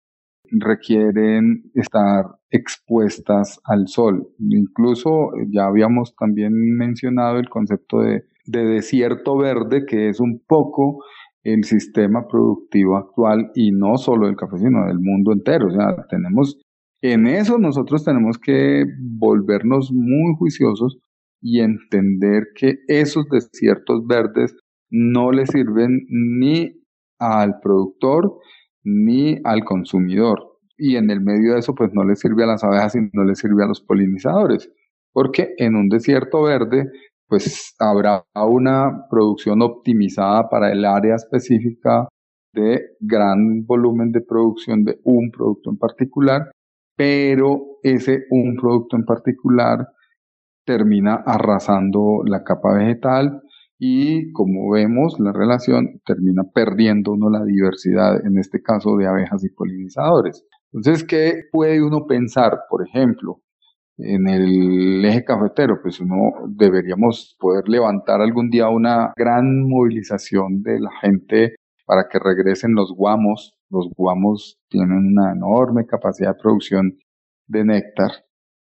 requieren 0.51 1.71
estar 1.73 2.25
expuestas 2.49 3.59
al 3.63 3.87
sol. 3.87 4.27
Incluso 4.39 5.33
eh, 5.35 5.47
ya 5.51 5.65
habíamos 5.65 6.15
también 6.15 6.53
mencionado 6.53 7.39
el 7.39 7.49
concepto 7.49 7.99
de, 7.99 8.23
desierto 8.45 9.37
verde, 9.37 9.85
que 9.85 10.09
es 10.09 10.19
un 10.19 10.41
poco 10.45 11.03
el 11.43 11.63
sistema 11.63 12.27
productivo 12.27 12.97
actual 12.97 13.51
y 13.55 13.71
no 13.71 13.97
solo 13.97 14.27
del 14.27 14.35
café, 14.35 14.57
sino 14.57 14.85
del 14.85 14.99
mundo 14.99 15.31
entero. 15.31 15.67
O 15.67 15.71
sea, 15.71 16.05
tenemos, 16.09 16.61
en 17.01 17.27
eso 17.27 17.57
nosotros 17.57 18.03
tenemos 18.03 18.37
que 18.37 18.85
volvernos 18.99 19.91
muy 19.91 20.35
juiciosos 20.37 20.99
y 21.41 21.61
entender 21.61 22.49
que 22.55 22.75
esos 22.87 23.27
desiertos 23.29 24.05
verdes 24.05 24.55
no 24.91 25.31
le 25.31 25.47
sirven 25.47 26.05
ni 26.09 26.81
al 27.17 27.59
productor 27.61 28.39
ni 28.83 29.39
al 29.43 29.63
consumidor. 29.63 30.57
Y 30.77 30.95
en 30.95 31.09
el 31.11 31.21
medio 31.21 31.53
de 31.53 31.59
eso 31.59 31.75
pues 31.75 31.91
no 31.93 32.03
le 32.03 32.15
sirve 32.15 32.43
a 32.43 32.47
las 32.47 32.63
abejas 32.63 32.95
y 32.95 32.99
no 33.13 33.23
le 33.23 33.35
sirve 33.35 33.63
a 33.63 33.67
los 33.67 33.81
polinizadores, 33.81 34.71
porque 35.13 35.53
en 35.57 35.75
un 35.75 35.89
desierto 35.89 36.43
verde 36.43 36.89
pues 37.27 37.75
habrá 37.79 38.25
una 38.35 39.05
producción 39.09 39.61
optimizada 39.61 40.49
para 40.49 40.71
el 40.71 40.83
área 40.83 41.15
específica 41.15 42.07
de 42.53 42.81
gran 42.99 43.65
volumen 43.65 44.11
de 44.11 44.21
producción 44.21 44.83
de 44.83 44.99
un 45.05 45.31
producto 45.31 45.69
en 45.69 45.77
particular, 45.77 46.51
pero 46.97 47.77
ese 47.83 48.25
un 48.31 48.57
producto 48.57 48.97
en 48.97 49.05
particular 49.05 49.87
termina 50.65 51.23
arrasando 51.25 52.21
la 52.25 52.43
capa 52.43 52.73
vegetal 52.73 53.41
y 53.83 54.31
como 54.33 54.69
vemos 54.69 55.19
la 55.19 55.33
relación 55.33 56.01
termina 56.05 56.43
perdiendo 56.53 57.13
uno 57.13 57.31
la 57.31 57.43
diversidad, 57.43 58.23
en 58.23 58.37
este 58.37 58.61
caso 58.61 58.95
de 58.95 59.07
abejas 59.07 59.43
y 59.43 59.49
polinizadores. 59.49 60.45
Entonces, 60.71 61.03
¿qué 61.03 61.45
puede 61.51 61.81
uno 61.81 62.05
pensar? 62.05 62.59
Por 62.69 62.87
ejemplo, 62.87 63.41
en 63.97 64.27
el 64.27 65.03
eje 65.03 65.25
cafetero, 65.25 65.79
pues 65.81 65.99
uno 65.99 66.31
deberíamos 66.47 67.35
poder 67.39 67.67
levantar 67.67 68.21
algún 68.21 68.51
día 68.51 68.69
una 68.69 69.13
gran 69.17 69.67
movilización 69.67 70.61
de 70.61 70.79
la 70.79 70.91
gente 71.01 71.55
para 71.87 72.07
que 72.07 72.19
regresen 72.19 72.75
los 72.75 72.93
guamos. 72.95 73.57
Los 73.71 73.89
guamos 73.97 74.59
tienen 74.69 75.07
una 75.07 75.31
enorme 75.31 75.87
capacidad 75.87 76.35
de 76.35 76.39
producción 76.39 76.99
de 77.47 77.65
néctar, 77.65 78.11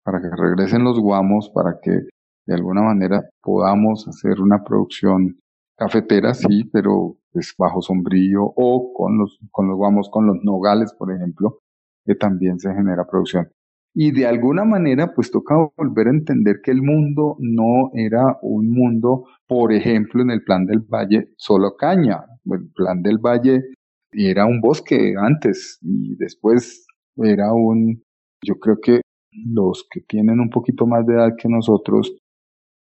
para 0.03 0.23
que 0.23 0.31
regresen 0.35 0.83
los 0.83 0.99
guamos, 0.99 1.51
para 1.51 1.79
que 1.83 2.09
de 2.47 2.55
alguna 2.55 2.83
manera 2.83 3.29
podamos 3.43 4.07
hacer 4.09 4.41
una 4.41 4.63
producción 4.63 5.39
cafetera, 5.77 6.35
sí, 6.35 6.65
pero 6.73 7.17
pues 7.33 7.55
bajo 7.59 7.83
sombrío 7.83 8.45
o 8.45 8.93
con 8.95 9.19
los, 9.19 9.39
con 9.51 9.69
los 9.69 9.77
guamos, 9.77 10.09
con 10.11 10.27
los 10.27 10.37
nogales, 10.43 10.95
por 10.97 11.13
ejemplo, 11.13 11.59
que 12.05 12.15
también 12.15 12.59
se 12.59 12.73
genera 12.73 13.07
producción. 13.07 13.49
Y 13.97 14.11
de 14.11 14.27
alguna 14.27 14.65
manera, 14.65 15.15
pues 15.15 15.31
toca 15.31 15.55
volver 15.77 16.09
a 16.09 16.11
entender 16.11 16.61
que 16.63 16.73
el 16.73 16.83
mundo 16.83 17.37
no 17.39 17.91
era 17.95 18.39
un 18.43 18.71
mundo, 18.71 19.25
por 19.47 19.73
ejemplo, 19.73 20.21
en 20.23 20.31
el 20.31 20.43
plan 20.43 20.67
del 20.67 20.81
valle, 20.81 21.33
solo 21.37 21.77
caña. 21.77 22.25
El 22.45 22.71
plan 22.73 23.03
del 23.03 23.19
valle 23.19 23.63
era 24.11 24.47
un 24.47 24.61
bosque 24.61 25.15
antes 25.17 25.79
y 25.81 26.17
después 26.17 26.87
era 27.17 27.53
un, 27.53 28.03
yo 28.45 28.57
creo 28.57 28.79
que 28.83 29.01
los 29.33 29.87
que 29.91 30.01
tienen 30.01 30.41
un 30.41 30.51
poquito 30.51 30.87
más 30.87 31.07
de 31.07 31.15
edad 31.15 31.35
que 31.39 31.49
nosotros 31.49 32.17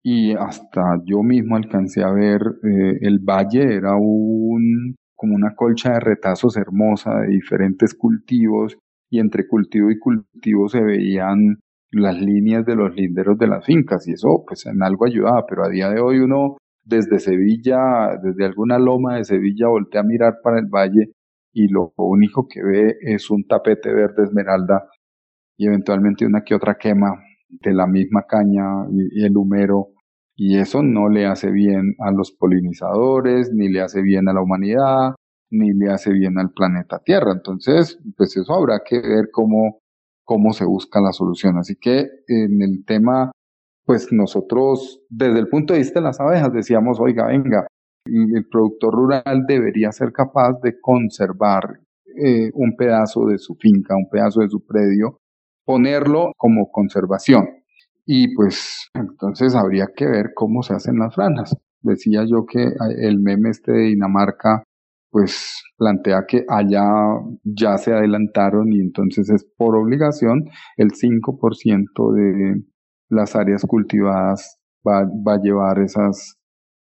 y 0.04 0.34
hasta 0.34 1.00
yo 1.06 1.24
mismo 1.24 1.56
alcancé 1.56 2.04
a 2.04 2.12
ver 2.12 2.42
eh, 2.64 2.98
el 3.02 3.20
valle 3.20 3.76
era 3.76 3.96
un 3.96 4.96
como 5.16 5.36
una 5.36 5.56
colcha 5.56 5.94
de 5.94 6.02
retazos 6.02 6.58
hermosa 6.58 7.22
de 7.22 7.30
diferentes 7.30 7.94
cultivos 7.96 8.78
y 9.10 9.20
entre 9.20 9.48
cultivo 9.48 9.90
y 9.90 9.98
cultivo 9.98 10.68
se 10.68 10.82
veían 10.82 11.60
las 11.92 12.20
líneas 12.20 12.66
de 12.66 12.76
los 12.76 12.94
linderos 12.94 13.38
de 13.38 13.48
las 13.48 13.66
fincas 13.66 14.06
y 14.08 14.14
eso 14.14 14.44
pues 14.46 14.66
en 14.66 14.84
algo 14.84 15.06
ayudaba, 15.06 15.46
pero 15.48 15.64
a 15.64 15.70
día 15.70 15.90
de 15.90 16.02
hoy 16.02 16.20
uno 16.20 16.58
desde 16.84 17.20
Sevilla, 17.20 18.18
desde 18.22 18.46
alguna 18.46 18.78
loma 18.80 19.16
de 19.16 19.24
Sevilla 19.24 19.70
voltea 19.70 20.02
a 20.02 20.04
mirar 20.04 20.40
para 20.44 20.60
el 20.60 20.66
valle 20.66 21.14
y 21.54 21.70
lo 21.70 21.94
único 21.96 22.48
que 22.50 22.62
ve 22.62 22.98
es 23.00 23.30
un 23.30 23.46
tapete 23.48 23.94
verde 23.94 24.24
esmeralda 24.24 24.90
y 25.56 25.68
eventualmente 25.68 26.26
una 26.26 26.44
que 26.44 26.56
otra 26.56 26.76
quema 26.76 27.24
de 27.62 27.74
la 27.74 27.88
misma 27.88 28.24
caña 28.28 28.86
y, 28.92 29.24
el 29.24 29.38
humero 29.38 29.90
y 30.36 30.58
eso 30.58 30.82
no 30.82 31.10
le 31.10 31.26
hace 31.26 31.52
bien 31.52 31.96
a 32.00 32.12
los 32.12 32.32
polinizadores, 32.32 33.52
ni 33.54 33.70
le 33.70 33.82
hace 33.82 34.02
bien 34.02 34.28
a 34.28 34.34
la 34.34 34.42
humanidad, 34.42 35.16
ni 35.52 35.74
le 35.74 35.92
hace 35.92 36.12
bien 36.12 36.40
al 36.40 36.52
planeta 36.52 37.00
Tierra. 37.00 37.34
Entonces, 37.34 38.00
pues 38.18 38.36
eso 38.36 38.54
habrá 38.54 38.82
que 38.84 39.00
ver 39.00 39.30
cómo, 39.32 39.80
cómo 40.24 40.54
se 40.54 40.66
busca 40.66 41.00
la 41.02 41.14
solución. 41.14 41.58
Así 41.58 41.76
que 41.76 42.10
en 42.28 42.62
el 42.64 42.84
tema, 42.86 43.32
pues 43.86 44.12
nosotros, 44.12 45.02
desde 45.10 45.40
el 45.40 45.50
punto 45.50 45.74
de 45.74 45.80
vista 45.80 46.00
de 46.00 46.06
las 46.06 46.20
abejas, 46.20 46.52
decíamos, 46.52 47.00
oiga, 47.00 47.28
venga, 47.28 47.68
el 48.06 48.48
productor 48.50 48.94
rural 48.94 49.46
debería 49.48 49.92
ser 49.92 50.12
capaz 50.12 50.60
de 50.62 50.80
conservar 50.82 51.80
eh, 52.16 52.52
un 52.54 52.76
pedazo 52.76 53.26
de 53.26 53.38
su 53.38 53.56
finca, 53.56 53.96
un 53.96 54.10
pedazo 54.10 54.42
de 54.42 54.50
su 54.50 54.66
predio, 54.66 55.20
ponerlo 55.66 56.32
como 56.38 56.72
conservación. 56.72 57.48
Y 58.06 58.36
pues 58.36 58.90
entonces 58.94 59.56
habría 59.56 59.88
que 59.96 60.06
ver 60.06 60.32
cómo 60.36 60.62
se 60.64 60.74
hacen 60.74 61.00
las 61.00 61.16
franjas. 61.16 61.56
Decía 61.82 62.26
yo 62.26 62.46
que 62.46 62.72
el 63.00 63.20
meme 63.20 63.50
este 63.50 63.72
de 63.72 63.84
Dinamarca 63.84 64.64
pues 65.14 65.62
plantea 65.78 66.26
que 66.28 66.44
allá 66.50 66.84
ya 67.44 67.78
se 67.78 67.94
adelantaron 67.94 68.74
y 68.74 68.80
entonces 68.80 69.30
es 69.30 69.46
por 69.58 69.76
obligación 69.76 70.50
el 70.76 70.92
5% 70.92 72.14
de 72.14 72.64
las 73.10 73.36
áreas 73.36 73.62
cultivadas 73.62 74.58
va, 74.86 75.02
a 75.02 75.38
llevar 75.38 75.80
esas, 75.80 76.36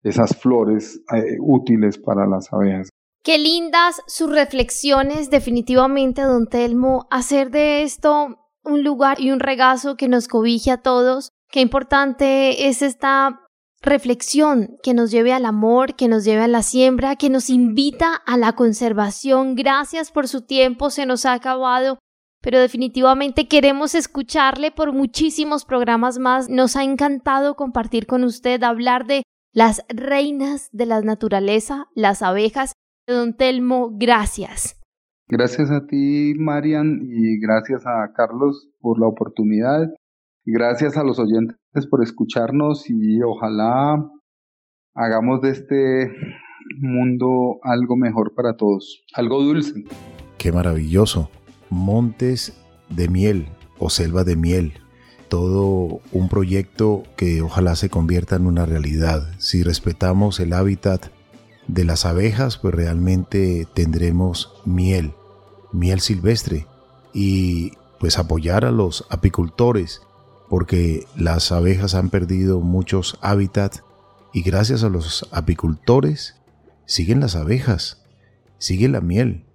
esas 0.03 0.38
flores 0.38 1.01
eh, 1.15 1.38
útiles 1.39 1.97
para 1.97 2.27
las 2.27 2.53
abejas. 2.53 2.89
Qué 3.23 3.39
lindas 3.39 4.01
sus 4.05 4.31
reflexiones, 4.31 5.29
definitivamente, 5.29 6.21
don 6.21 6.47
Telmo. 6.47 7.07
Hacer 7.10 7.49
de 7.49 7.81
esto 7.81 8.40
un 8.63 8.84
lugar 8.84 9.19
y 9.19 9.32
un 9.32 9.39
regazo 9.39 9.95
que 9.95 10.08
nos 10.08 10.28
cobije 10.28 10.71
a 10.71 10.82
todos. 10.82 11.32
Qué 11.50 11.62
importante 11.62 12.67
es 12.67 12.82
esta 12.82 13.41
reflexión 13.82 14.78
que 14.84 14.93
nos 14.93 15.12
lleve 15.12 15.34
al 15.34 15.45
amor, 15.45 15.95
que 15.95 16.08
nos 16.08 16.24
lleve 16.24 16.43
a 16.43 16.47
la 16.47 16.63
siembra, 16.63 17.15
que 17.15 17.30
nos 17.30 17.50
invita 17.50 18.13
a 18.15 18.38
la 18.38 18.54
conservación. 18.54 19.56
Gracias 19.56 20.12
por 20.12 20.28
su 20.28 20.41
tiempo, 20.41 20.89
se 20.89 21.06
nos 21.06 21.26
ha 21.26 21.34
acabado, 21.34 22.00
pero 22.41 22.60
definitivamente 22.60 23.47
queremos 23.47 23.95
escucharle 23.95 24.71
por 24.71 24.93
muchísimos 24.93 25.65
programas 25.65 26.19
más. 26.19 26.50
Nos 26.50 26.76
ha 26.76 26.84
encantado 26.84 27.56
compartir 27.56 28.06
con 28.06 28.24
usted, 28.24 28.62
hablar 28.63 29.06
de 29.06 29.24
las 29.54 29.84
reinas 29.89 30.69
de 30.71 30.86
la 30.86 31.02
naturaleza, 31.02 31.88
las 31.95 32.21
abejas. 32.21 32.74
Don 33.08 33.36
Telmo, 33.36 33.89
gracias. 33.93 34.81
Gracias 35.32 35.72
a 35.72 35.88
ti, 35.88 36.34
Marian, 36.38 37.00
y 37.04 37.39
gracias 37.39 37.88
a 37.88 38.12
Carlos 38.13 38.67
por 38.82 39.00
la 39.00 39.08
oportunidad. 39.08 39.89
Gracias 40.44 40.98
a 40.98 41.06
los 41.06 41.20
oyentes 41.20 41.56
por 41.89 42.04
escucharnos 42.04 42.89
y 42.89 43.24
ojalá 43.24 44.12
hagamos 44.94 45.41
de 45.41 45.52
este 45.52 46.12
mundo 46.82 47.60
algo 47.63 47.96
mejor 47.96 48.36
para 48.36 48.58
todos, 48.58 49.06
algo 49.13 49.41
dulce. 49.41 49.86
Qué 50.38 50.52
maravilloso. 50.52 51.30
Montes 51.70 52.62
de 52.89 53.08
miel 53.08 53.48
o 53.80 53.89
selva 53.89 54.26
de 54.26 54.36
miel. 54.36 54.74
Todo 55.30 56.02
un 56.12 56.28
proyecto 56.28 57.04
que 57.15 57.41
ojalá 57.41 57.78
se 57.78 57.89
convierta 57.89 58.36
en 58.36 58.48
una 58.48 58.65
realidad. 58.65 59.22
Si 59.38 59.63
respetamos 59.63 60.41
el 60.41 60.52
hábitat 60.52 61.06
de 61.70 61.86
las 61.86 62.06
abejas, 62.06 62.58
pues 62.58 62.76
realmente 62.76 63.65
tendremos 63.74 64.62
miel, 64.65 65.13
miel 65.71 65.99
silvestre. 65.99 66.67
Y 67.13 67.73
pues 67.99 68.17
apoyar 68.17 68.65
a 68.65 68.71
los 68.71 69.05
apicultores 69.10 70.01
porque 70.49 71.05
las 71.15 71.51
abejas 71.51 71.95
han 71.95 72.10
perdido 72.10 72.60
muchos 72.60 73.17
hábitats 73.21 73.84
y 74.34 74.41
gracias 74.41 74.84
a 74.84 74.89
los 74.89 75.27
apicultores 75.31 76.36
siguen 76.86 77.19
las 77.19 77.36
abejas, 77.36 78.01
sigue 78.57 78.89
la 78.89 79.01
miel 79.01 79.45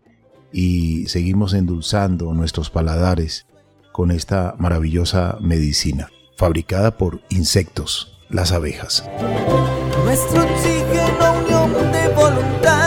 y 0.52 1.06
seguimos 1.06 1.54
endulzando 1.54 2.32
nuestros 2.32 2.70
paladares 2.70 3.46
con 3.92 4.10
esta 4.10 4.54
maravillosa 4.58 5.38
medicina 5.40 6.08
fabricada 6.36 6.96
por 6.96 7.20
insectos, 7.30 8.20
las 8.28 8.52
abejas. 8.52 9.04
Nuestro 10.04 10.44
unión 10.44 11.92
de 11.92 12.08
voluntad 12.14 12.85